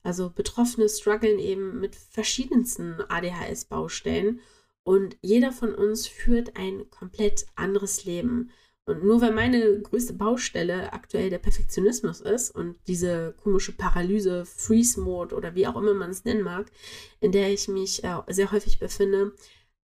Also 0.04 0.30
Betroffene 0.30 0.88
strugglen 0.89 1.39
eben 1.39 1.80
mit 1.80 1.96
verschiedensten 1.96 3.02
ADHS-Baustellen 3.10 4.39
und 4.84 5.17
jeder 5.22 5.52
von 5.52 5.74
uns 5.76 6.08
führt 6.08 6.58
ein 6.58 6.89
komplett 6.89 7.46
anderes 7.56 8.04
Leben. 8.06 8.52
Und 8.86 9.04
nur 9.04 9.22
weil 9.22 9.32
meine 9.32 9.80
größte 9.82 10.13
Baustelle 10.13 10.91
aktuell 10.91 11.30
der 11.30 11.38
Perfektionismus 11.38 12.19
ist 12.19 12.52
und 12.52 12.76
diese 12.88 13.34
komische 13.41 13.72
Paralyse, 13.72 14.46
Freeze-Mode 14.46 15.36
oder 15.36 15.56
wie 15.56 15.67
auch 15.67 15.78
immer 15.78 15.93
man 15.93 16.10
es 16.10 16.26
nennen 16.26 16.43
mag, 16.43 16.69
in 17.22 17.32
der 17.32 17.52
ich 17.52 17.69
mich 17.69 18.04
äh, 18.04 18.22
sehr 18.28 18.52
häufig 18.52 18.80
befinde, 18.80 19.34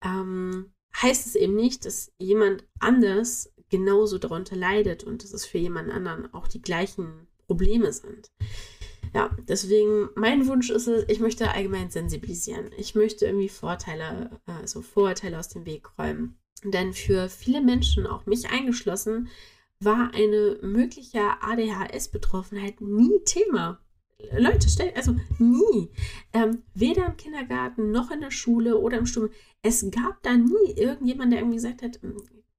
ähm, 0.03 0.73
heißt 1.03 1.27
es 1.27 1.35
eben 1.35 1.55
nicht, 1.55 1.85
dass 1.85 2.13
jemand 2.19 2.65
anders 2.79 3.53
genauso 3.69 4.17
darunter 4.17 4.57
leidet 4.57 5.05
und 5.05 5.23
dass 5.23 5.35
es 5.35 5.45
für 5.45 5.59
jemand 5.59 5.91
anderen 5.91 6.33
auch 6.33 6.49
die 6.49 6.63
gleichen 6.63 7.27
Probleme 7.47 7.93
sind. 7.93 8.31
Ja, 9.15 9.31
deswegen 9.49 10.09
mein 10.15 10.47
Wunsch 10.47 10.71
ist 10.71 10.87
es, 10.87 11.05
ich 11.09 11.21
möchte 11.21 11.51
allgemein 11.51 11.91
sensibilisieren. 11.91 12.71
Ich 12.77 12.95
möchte 12.95 13.27
irgendwie 13.27 13.49
Vorteile, 13.49 14.31
also 14.47 14.83
Vorurteile 14.83 15.39
aus 15.39 15.49
dem 15.49 15.65
Weg 15.67 15.99
räumen. 15.99 16.39
Denn 16.65 16.93
für 16.93 17.29
viele 17.29 17.61
Menschen, 17.61 18.07
auch 18.07 18.27
mich 18.27 18.51
eingeschlossen, 18.51 19.29
war 19.81 20.13
eine 20.15 20.59
mögliche 20.63 21.21
ADHS-Betroffenheit 21.41 22.81
nie 22.81 23.21
Thema. 23.25 23.79
Leute, 24.33 24.69
stellt, 24.69 24.97
also 24.97 25.17
nie. 25.39 25.91
Ähm, 26.33 26.63
weder 26.75 27.07
im 27.07 27.17
Kindergarten 27.17 27.91
noch 27.91 28.11
in 28.11 28.23
der 28.23 28.31
Schule 28.31 28.79
oder 28.79 28.97
im 28.97 29.07
Studium. 29.07 29.33
Es 29.63 29.87
gab 29.91 30.23
da 30.23 30.37
nie 30.37 30.73
irgendjemand, 30.75 31.33
der 31.33 31.41
irgendwie 31.41 31.57
gesagt 31.57 31.83
hat, 31.83 32.01
hm, 32.01 32.17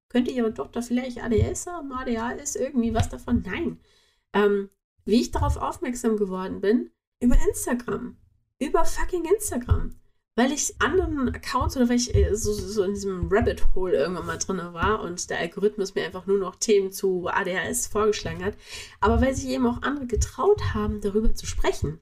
könnte 0.10 0.32
Ihre 0.32 0.54
Tochter 0.54 0.82
vielleicht 0.82 1.24
ADHS 1.24 1.66
haben, 1.68 1.92
ADHS, 1.92 2.56
irgendwie 2.56 2.94
was 2.94 3.10
davon? 3.10 3.44
Nein. 3.46 3.80
Ähm, 4.34 4.70
wie 5.06 5.22
ich 5.22 5.32
darauf 5.32 5.58
aufmerksam 5.58 6.18
geworden 6.18 6.62
bin, 6.62 6.92
über 7.20 7.36
Instagram. 7.48 8.18
Über 8.60 8.86
fucking 8.86 9.26
Instagram 9.26 9.96
weil 10.38 10.52
ich 10.52 10.80
anderen 10.80 11.30
Accounts 11.30 11.76
oder 11.76 11.90
weil 11.90 11.96
ich 11.96 12.14
äh, 12.14 12.36
so, 12.36 12.54
so 12.54 12.84
in 12.84 12.94
diesem 12.94 13.28
Rabbit 13.30 13.74
Hole 13.74 13.98
irgendwann 13.98 14.28
mal 14.28 14.38
drin 14.38 14.62
war 14.72 15.02
und 15.02 15.30
der 15.32 15.40
Algorithmus 15.40 15.96
mir 15.96 16.06
einfach 16.06 16.28
nur 16.28 16.38
noch 16.38 16.56
Themen 16.56 16.92
zu 16.92 17.28
ADHS 17.28 17.88
vorgeschlagen 17.88 18.46
hat, 18.46 18.54
aber 19.02 19.20
weil 19.20 19.36
sich 19.36 19.50
eben 19.50 19.66
auch 19.66 19.82
andere 19.82 20.06
getraut 20.06 20.62
haben, 20.76 21.02
darüber 21.02 21.34
zu 21.34 21.48
sprechen. 21.48 22.00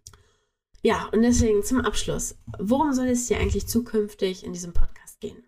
Ja, 0.84 1.10
und 1.14 1.22
deswegen 1.22 1.64
zum 1.64 1.80
Abschluss. 1.80 2.38
Worum 2.60 2.94
soll 2.94 3.08
es 3.08 3.30
hier 3.30 3.40
eigentlich 3.40 3.68
zukünftig 3.68 4.44
in 4.44 4.52
diesem 4.52 4.74
Podcast 4.74 5.22
gehen? 5.22 5.48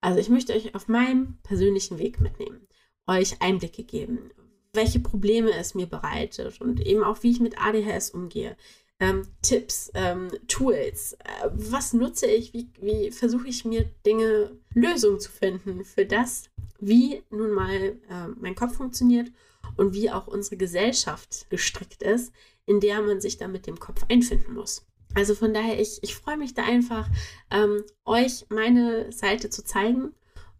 Also 0.00 0.18
ich 0.18 0.28
möchte 0.28 0.54
euch 0.54 0.74
auf 0.74 0.88
meinem 0.88 1.38
persönlichen 1.44 1.98
Weg 1.98 2.20
mitnehmen, 2.20 2.66
euch 3.06 3.40
Einblicke 3.40 3.84
geben, 3.84 4.32
welche 4.72 4.98
Probleme 4.98 5.52
es 5.52 5.76
mir 5.76 5.86
bereitet 5.86 6.60
und 6.60 6.84
eben 6.84 7.04
auch, 7.04 7.22
wie 7.22 7.30
ich 7.30 7.38
mit 7.38 7.62
ADHS 7.62 8.10
umgehe, 8.10 8.56
ähm, 9.00 9.22
Tipps, 9.42 9.90
ähm, 9.94 10.28
Tools. 10.48 11.14
Äh, 11.14 11.50
was 11.52 11.92
nutze 11.92 12.26
ich? 12.26 12.52
Wie, 12.52 12.68
wie 12.80 13.10
versuche 13.10 13.48
ich 13.48 13.64
mir 13.64 13.84
Dinge, 14.06 14.56
Lösungen 14.72 15.20
zu 15.20 15.30
finden 15.30 15.84
für 15.84 16.06
das, 16.06 16.50
wie 16.80 17.22
nun 17.30 17.52
mal 17.52 17.72
äh, 17.72 18.28
mein 18.36 18.54
Kopf 18.54 18.76
funktioniert 18.76 19.30
und 19.76 19.94
wie 19.94 20.10
auch 20.10 20.26
unsere 20.26 20.56
Gesellschaft 20.56 21.46
gestrickt 21.50 22.02
ist, 22.02 22.32
in 22.66 22.80
der 22.80 23.02
man 23.02 23.20
sich 23.20 23.36
da 23.36 23.48
mit 23.48 23.66
dem 23.66 23.78
Kopf 23.78 24.04
einfinden 24.08 24.54
muss. 24.54 24.86
Also 25.14 25.34
von 25.34 25.54
daher, 25.54 25.80
ich, 25.80 25.98
ich 26.02 26.14
freue 26.14 26.36
mich 26.36 26.54
da 26.54 26.64
einfach, 26.64 27.08
ähm, 27.50 27.84
euch 28.04 28.46
meine 28.48 29.12
Seite 29.12 29.48
zu 29.48 29.64
zeigen 29.64 30.12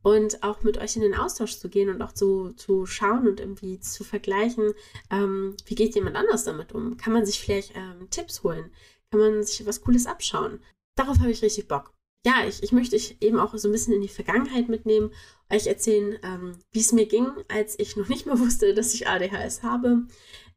und 0.05 0.43
auch 0.43 0.63
mit 0.63 0.77
euch 0.77 0.97
in 0.97 1.03
den 1.03 1.15
Austausch 1.15 1.59
zu 1.59 1.71
gehen 1.71 1.89
und 1.89 2.03
auch 2.03 2.13
zu, 2.13 2.53
zu 2.53 2.85
schauen 2.85 3.27
und 3.27 3.41
irgendwie 3.41 3.81
zu 3.81 4.05
vergleichen, 4.05 4.75
ähm, 5.11 5.57
wie 5.65 5.75
geht 5.75 5.95
jemand 5.95 6.17
anders 6.17 6.45
damit 6.45 6.73
um? 6.73 6.99
Kann 6.99 7.15
man 7.15 7.25
sich 7.25 7.41
vielleicht 7.41 7.75
ähm, 7.75 8.11
Tipps 8.11 8.43
holen? 8.43 8.71
Kann 9.11 9.19
man 9.19 9.43
sich 9.43 9.67
was 9.67 9.81
Cooles 9.81 10.05
abschauen? 10.05 10.61
Darauf 10.95 11.21
habe 11.21 11.31
ich 11.31 11.43
richtig 11.43 11.69
Bock. 11.69 11.95
Ja, 12.27 12.47
ich, 12.47 12.63
ich 12.63 12.71
möchte 12.71 12.97
euch 12.97 13.17
eben 13.23 13.41
auch 13.41 13.57
so 13.57 13.67
ein 13.67 13.73
bisschen 13.73 13.95
in 13.95 14.03
die 14.03 14.09
Vergangenheit 14.09 14.69
mitnehmen, 14.69 15.11
euch 15.51 15.67
erzählen, 15.67 16.19
ähm, 16.23 16.53
wie 16.71 16.81
es 16.81 16.93
mir 16.93 17.07
ging, 17.07 17.29
als 17.49 17.79
ich 17.79 17.97
noch 17.97 18.09
nicht 18.09 18.27
mehr 18.27 18.39
wusste, 18.41 18.75
dass 18.75 18.93
ich 18.93 19.09
ADHS 19.09 19.63
habe. 19.63 20.07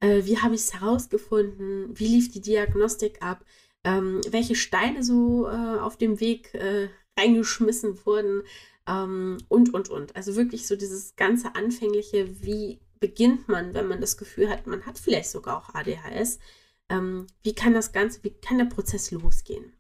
Äh, 0.02 0.26
wie 0.26 0.40
habe 0.40 0.56
ich 0.56 0.62
es 0.62 0.74
herausgefunden? 0.74 1.98
Wie 1.98 2.08
lief 2.08 2.32
die 2.32 2.42
Diagnostik 2.42 3.22
ab? 3.22 3.46
Ähm, 3.86 4.20
welche 4.30 4.56
Steine 4.56 5.06
so 5.06 5.48
äh, 5.48 5.80
auf 5.80 5.96
dem 5.96 6.20
Weg 6.20 6.54
äh, 6.54 6.90
reingeschmissen 7.18 8.06
wurden 8.06 8.44
ähm, 8.88 9.38
und, 9.50 9.74
und, 9.74 9.90
und. 9.90 10.16
Also 10.16 10.36
wirklich 10.36 10.68
so 10.68 10.76
dieses 10.76 11.16
ganze 11.16 11.56
Anfängliche, 11.56 12.42
wie 12.44 12.80
beginnt 13.00 13.48
man, 13.48 13.74
wenn 13.74 13.88
man 13.88 14.02
das 14.02 14.18
Gefühl 14.18 14.50
hat, 14.50 14.66
man 14.66 14.86
hat 14.86 14.98
vielleicht 14.98 15.30
sogar 15.30 15.58
auch 15.58 15.76
ADHS. 15.76 16.40
Ähm, 16.90 17.28
wie 17.44 17.54
kann 17.54 17.74
das 17.74 17.92
Ganze, 17.92 18.24
wie 18.24 18.32
kann 18.32 18.58
der 18.58 18.66
Prozess 18.66 19.12
losgehen? 19.12 19.74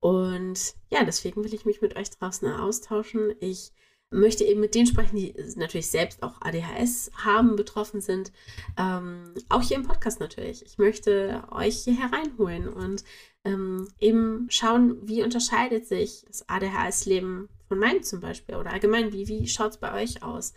Und 0.00 0.74
ja, 0.90 1.04
deswegen 1.04 1.42
will 1.44 1.54
ich 1.54 1.64
mich 1.64 1.80
mit 1.80 1.96
euch 1.96 2.10
draußen 2.10 2.48
austauschen. 2.48 3.34
Ich 3.40 3.72
möchte 4.10 4.44
eben 4.44 4.60
mit 4.60 4.74
denen 4.74 4.86
sprechen, 4.86 5.16
die 5.16 5.34
natürlich 5.56 5.90
selbst 5.90 6.22
auch 6.22 6.40
ADHS 6.40 7.10
haben, 7.14 7.56
betroffen 7.56 8.00
sind. 8.00 8.32
Ähm, 8.76 9.32
auch 9.48 9.62
hier 9.62 9.76
im 9.76 9.86
Podcast 9.86 10.20
natürlich. 10.20 10.64
Ich 10.66 10.76
möchte 10.76 11.44
euch 11.50 11.84
hier 11.84 11.96
hereinholen 11.96 12.68
und 12.68 13.04
ähm, 13.44 13.88
eben 13.98 14.46
schauen, 14.50 14.98
wie 15.08 15.22
unterscheidet 15.22 15.86
sich 15.86 16.24
das 16.26 16.48
ADHS-Leben 16.48 17.48
von 17.72 17.78
meinem 17.78 18.02
zum 18.02 18.20
Beispiel 18.20 18.56
oder 18.56 18.70
allgemein, 18.70 19.14
wie, 19.14 19.28
wie 19.28 19.48
schaut 19.48 19.70
es 19.70 19.76
bei 19.78 19.94
euch 20.02 20.22
aus? 20.22 20.52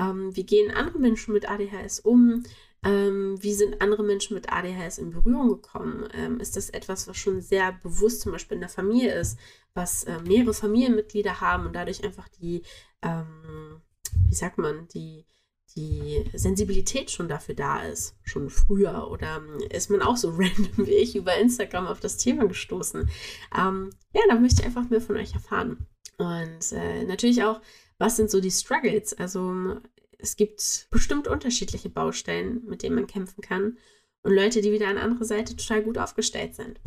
Ähm, 0.00 0.34
wie 0.34 0.44
gehen 0.44 0.72
andere 0.72 0.98
Menschen 0.98 1.32
mit 1.32 1.48
ADHS 1.48 2.00
um? 2.00 2.42
Ähm, 2.84 3.40
wie 3.40 3.54
sind 3.54 3.80
andere 3.80 4.02
Menschen 4.02 4.34
mit 4.34 4.52
ADHS 4.52 4.98
in 4.98 5.10
Berührung 5.10 5.48
gekommen? 5.48 6.08
Ähm, 6.12 6.40
ist 6.40 6.56
das 6.56 6.70
etwas, 6.70 7.06
was 7.06 7.16
schon 7.16 7.40
sehr 7.40 7.70
bewusst 7.84 8.22
zum 8.22 8.32
Beispiel 8.32 8.56
in 8.56 8.62
der 8.62 8.68
Familie 8.68 9.14
ist, 9.14 9.38
was 9.74 10.02
äh, 10.04 10.18
mehrere 10.26 10.54
Familienmitglieder 10.54 11.40
haben 11.40 11.66
und 11.66 11.76
dadurch 11.76 12.02
einfach 12.02 12.28
die, 12.30 12.62
ähm, 13.02 13.80
wie 14.26 14.34
sagt 14.34 14.58
man, 14.58 14.88
die, 14.88 15.24
die 15.74 16.24
Sensibilität 16.32 17.10
schon 17.10 17.28
dafür 17.28 17.54
da 17.54 17.82
ist, 17.82 18.16
schon 18.22 18.50
früher 18.50 19.10
oder 19.10 19.36
ähm, 19.36 19.60
ist 19.70 19.90
man 19.90 20.02
auch 20.02 20.16
so 20.16 20.30
random 20.36 20.86
wie 20.86 20.94
ich 20.94 21.16
über 21.16 21.36
Instagram 21.36 21.86
auf 21.86 22.00
das 22.00 22.16
Thema 22.16 22.46
gestoßen? 22.46 23.10
Ähm, 23.56 23.90
ja, 24.14 24.22
da 24.28 24.36
möchte 24.36 24.62
ich 24.62 24.66
einfach 24.66 24.88
mehr 24.88 25.00
von 25.00 25.16
euch 25.16 25.34
erfahren. 25.34 25.86
Und 26.18 26.72
äh, 26.72 27.04
natürlich 27.04 27.42
auch, 27.42 27.60
was 27.98 28.16
sind 28.16 28.30
so 28.30 28.40
die 28.40 28.50
Struggles? 28.50 29.12
Also 29.14 29.76
es 30.18 30.36
gibt 30.36 30.88
bestimmt 30.90 31.28
unterschiedliche 31.28 31.90
Baustellen, 31.90 32.62
mit 32.66 32.82
denen 32.82 32.94
man 32.94 33.06
kämpfen 33.06 33.42
kann 33.42 33.76
und 34.22 34.34
Leute, 34.34 34.60
die 34.60 34.72
wieder 34.72 34.88
an 34.88 34.98
andere 34.98 35.24
Seite 35.24 35.56
total 35.56 35.82
gut 35.82 35.98
aufgestellt 35.98 36.54
sind. 36.54 36.80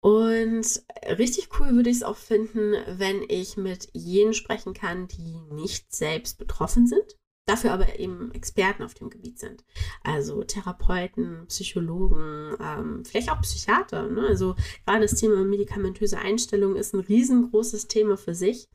Und 0.00 0.82
richtig 1.18 1.48
cool 1.58 1.74
würde 1.74 1.90
ich 1.90 1.96
es 1.96 2.02
auch 2.02 2.16
finden, 2.16 2.74
wenn 2.86 3.24
ich 3.28 3.56
mit 3.56 3.88
jenen 3.92 4.34
sprechen 4.34 4.74
kann, 4.74 5.08
die 5.08 5.40
nicht 5.50 5.94
selbst 5.94 6.38
betroffen 6.38 6.86
sind, 6.86 7.16
dafür 7.46 7.72
aber 7.72 7.98
eben 7.98 8.32
Experten 8.32 8.82
auf 8.82 8.94
dem 8.94 9.08
Gebiet 9.08 9.38
sind. 9.38 9.64
Also 10.02 10.42
Therapeuten, 10.42 11.46
Psychologen, 11.46 12.56
ähm, 12.60 13.04
vielleicht 13.04 13.30
auch 13.30 13.40
Psychiater. 13.40 14.08
Ne? 14.08 14.26
Also 14.26 14.56
gerade 14.84 15.02
das 15.02 15.14
Thema 15.14 15.44
medikamentöse 15.44 16.18
Einstellung 16.18 16.76
ist 16.76 16.92
ein 16.92 17.00
riesengroßes 17.00 17.86
Thema 17.86 18.16
für 18.16 18.34
sich. 18.34 18.68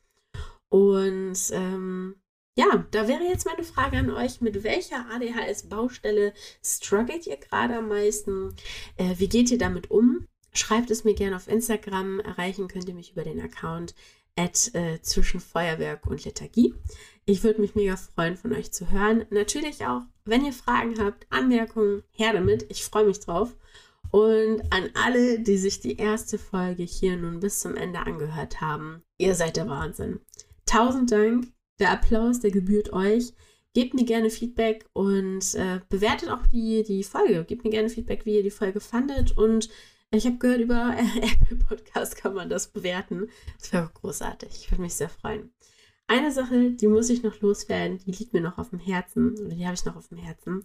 Und 0.70 1.38
ähm, 1.52 2.16
ja, 2.56 2.86
da 2.90 3.08
wäre 3.08 3.24
jetzt 3.24 3.46
meine 3.46 3.62
Frage 3.62 3.98
an 3.98 4.10
euch, 4.10 4.40
mit 4.40 4.62
welcher 4.64 5.06
ADHS-Baustelle 5.10 6.32
struggelt 6.62 7.26
ihr 7.26 7.36
gerade 7.36 7.78
am 7.78 7.88
meisten? 7.88 8.54
Äh, 8.96 9.14
wie 9.18 9.28
geht 9.28 9.50
ihr 9.50 9.58
damit 9.58 9.90
um? 9.90 10.26
Schreibt 10.54 10.90
es 10.90 11.04
mir 11.04 11.14
gerne 11.14 11.36
auf 11.36 11.48
Instagram. 11.48 12.20
Erreichen 12.20 12.68
könnt 12.68 12.88
ihr 12.88 12.94
mich 12.94 13.12
über 13.12 13.22
den 13.22 13.40
Account 13.40 13.94
at, 14.36 14.74
äh, 14.74 15.00
zwischen 15.02 15.40
Feuerwerk 15.40 16.06
und 16.06 16.24
Lethargie. 16.24 16.74
Ich 17.24 17.44
würde 17.44 17.60
mich 17.60 17.74
mega 17.74 17.96
freuen, 17.96 18.36
von 18.36 18.52
euch 18.52 18.72
zu 18.72 18.90
hören. 18.90 19.26
Natürlich 19.30 19.86
auch, 19.86 20.02
wenn 20.24 20.44
ihr 20.44 20.52
Fragen 20.52 20.98
habt, 20.98 21.26
Anmerkungen, 21.30 22.02
her 22.12 22.32
damit. 22.32 22.66
Ich 22.68 22.84
freue 22.84 23.06
mich 23.06 23.20
drauf. 23.20 23.54
Und 24.10 24.62
an 24.70 24.90
alle, 24.94 25.40
die 25.40 25.56
sich 25.56 25.80
die 25.80 25.96
erste 25.96 26.38
Folge 26.38 26.82
hier 26.82 27.16
nun 27.16 27.40
bis 27.40 27.60
zum 27.60 27.76
Ende 27.76 28.00
angehört 28.00 28.60
haben, 28.60 29.02
ihr 29.18 29.34
seid 29.34 29.56
der 29.56 29.68
Wahnsinn. 29.68 30.20
Tausend 30.66 31.10
Dank. 31.10 31.46
Der 31.78 31.90
Applaus, 31.90 32.40
der 32.40 32.50
gebührt 32.50 32.92
euch. 32.92 33.32
Gebt 33.74 33.94
mir 33.94 34.04
gerne 34.04 34.28
Feedback 34.28 34.84
und 34.92 35.54
äh, 35.54 35.80
bewertet 35.88 36.28
auch 36.28 36.46
die, 36.46 36.82
die 36.82 37.04
Folge. 37.04 37.44
Gebt 37.44 37.64
mir 37.64 37.70
gerne 37.70 37.88
Feedback, 37.88 38.26
wie 38.26 38.36
ihr 38.36 38.42
die 38.42 38.50
Folge 38.50 38.80
fandet. 38.80 39.36
Und 39.38 39.70
ich 40.12 40.26
habe 40.26 40.38
gehört, 40.38 40.60
über 40.60 40.94
Apple 41.22 41.56
Podcast 41.56 42.16
kann 42.16 42.34
man 42.34 42.50
das 42.50 42.68
bewerten. 42.68 43.28
Das 43.58 43.72
wäre 43.72 43.90
großartig. 43.94 44.50
Ich 44.50 44.70
würde 44.70 44.82
mich 44.82 44.94
sehr 44.94 45.08
freuen. 45.08 45.52
Eine 46.06 46.30
Sache, 46.30 46.72
die 46.72 46.86
muss 46.86 47.08
ich 47.08 47.22
noch 47.22 47.40
loswerden, 47.40 47.98
die 47.98 48.12
liegt 48.12 48.34
mir 48.34 48.42
noch 48.42 48.58
auf 48.58 48.70
dem 48.70 48.78
Herzen 48.78 49.38
oder 49.38 49.54
die 49.54 49.64
habe 49.64 49.74
ich 49.74 49.84
noch 49.84 49.96
auf 49.96 50.08
dem 50.08 50.18
Herzen. 50.18 50.64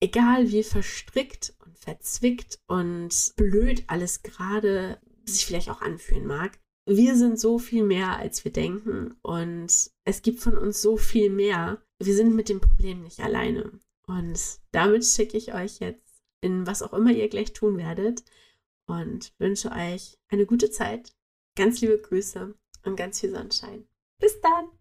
Egal 0.00 0.50
wie 0.50 0.62
verstrickt 0.62 1.54
und 1.64 1.78
verzwickt 1.78 2.58
und 2.66 3.32
blöd 3.36 3.84
alles 3.86 4.22
gerade 4.22 5.00
sich 5.24 5.46
vielleicht 5.46 5.70
auch 5.70 5.82
anfühlen 5.82 6.26
mag, 6.26 6.58
wir 6.88 7.16
sind 7.16 7.38
so 7.38 7.58
viel 7.58 7.84
mehr, 7.84 8.16
als 8.16 8.44
wir 8.44 8.52
denken 8.52 9.14
und 9.22 9.90
es 10.04 10.22
gibt 10.22 10.40
von 10.40 10.56
uns 10.56 10.82
so 10.82 10.96
viel 10.96 11.30
mehr. 11.30 11.82
Wir 12.00 12.14
sind 12.14 12.34
mit 12.34 12.48
dem 12.48 12.60
Problem 12.60 13.02
nicht 13.02 13.20
alleine. 13.20 13.80
Und 14.06 14.38
damit 14.70 15.04
schicke 15.04 15.36
ich 15.36 15.54
euch 15.54 15.80
jetzt 15.80 16.22
in 16.40 16.66
was 16.66 16.82
auch 16.82 16.92
immer 16.92 17.10
ihr 17.10 17.28
gleich 17.28 17.52
tun 17.52 17.76
werdet 17.76 18.22
und 18.86 19.32
wünsche 19.38 19.70
euch 19.70 20.18
eine 20.28 20.46
gute 20.46 20.70
Zeit, 20.70 21.12
ganz 21.56 21.80
liebe 21.80 21.98
Grüße 21.98 22.54
und 22.84 22.96
ganz 22.96 23.20
viel 23.20 23.30
Sonnenschein. 23.30 23.86
Bis 24.18 24.40
dann! 24.40 24.75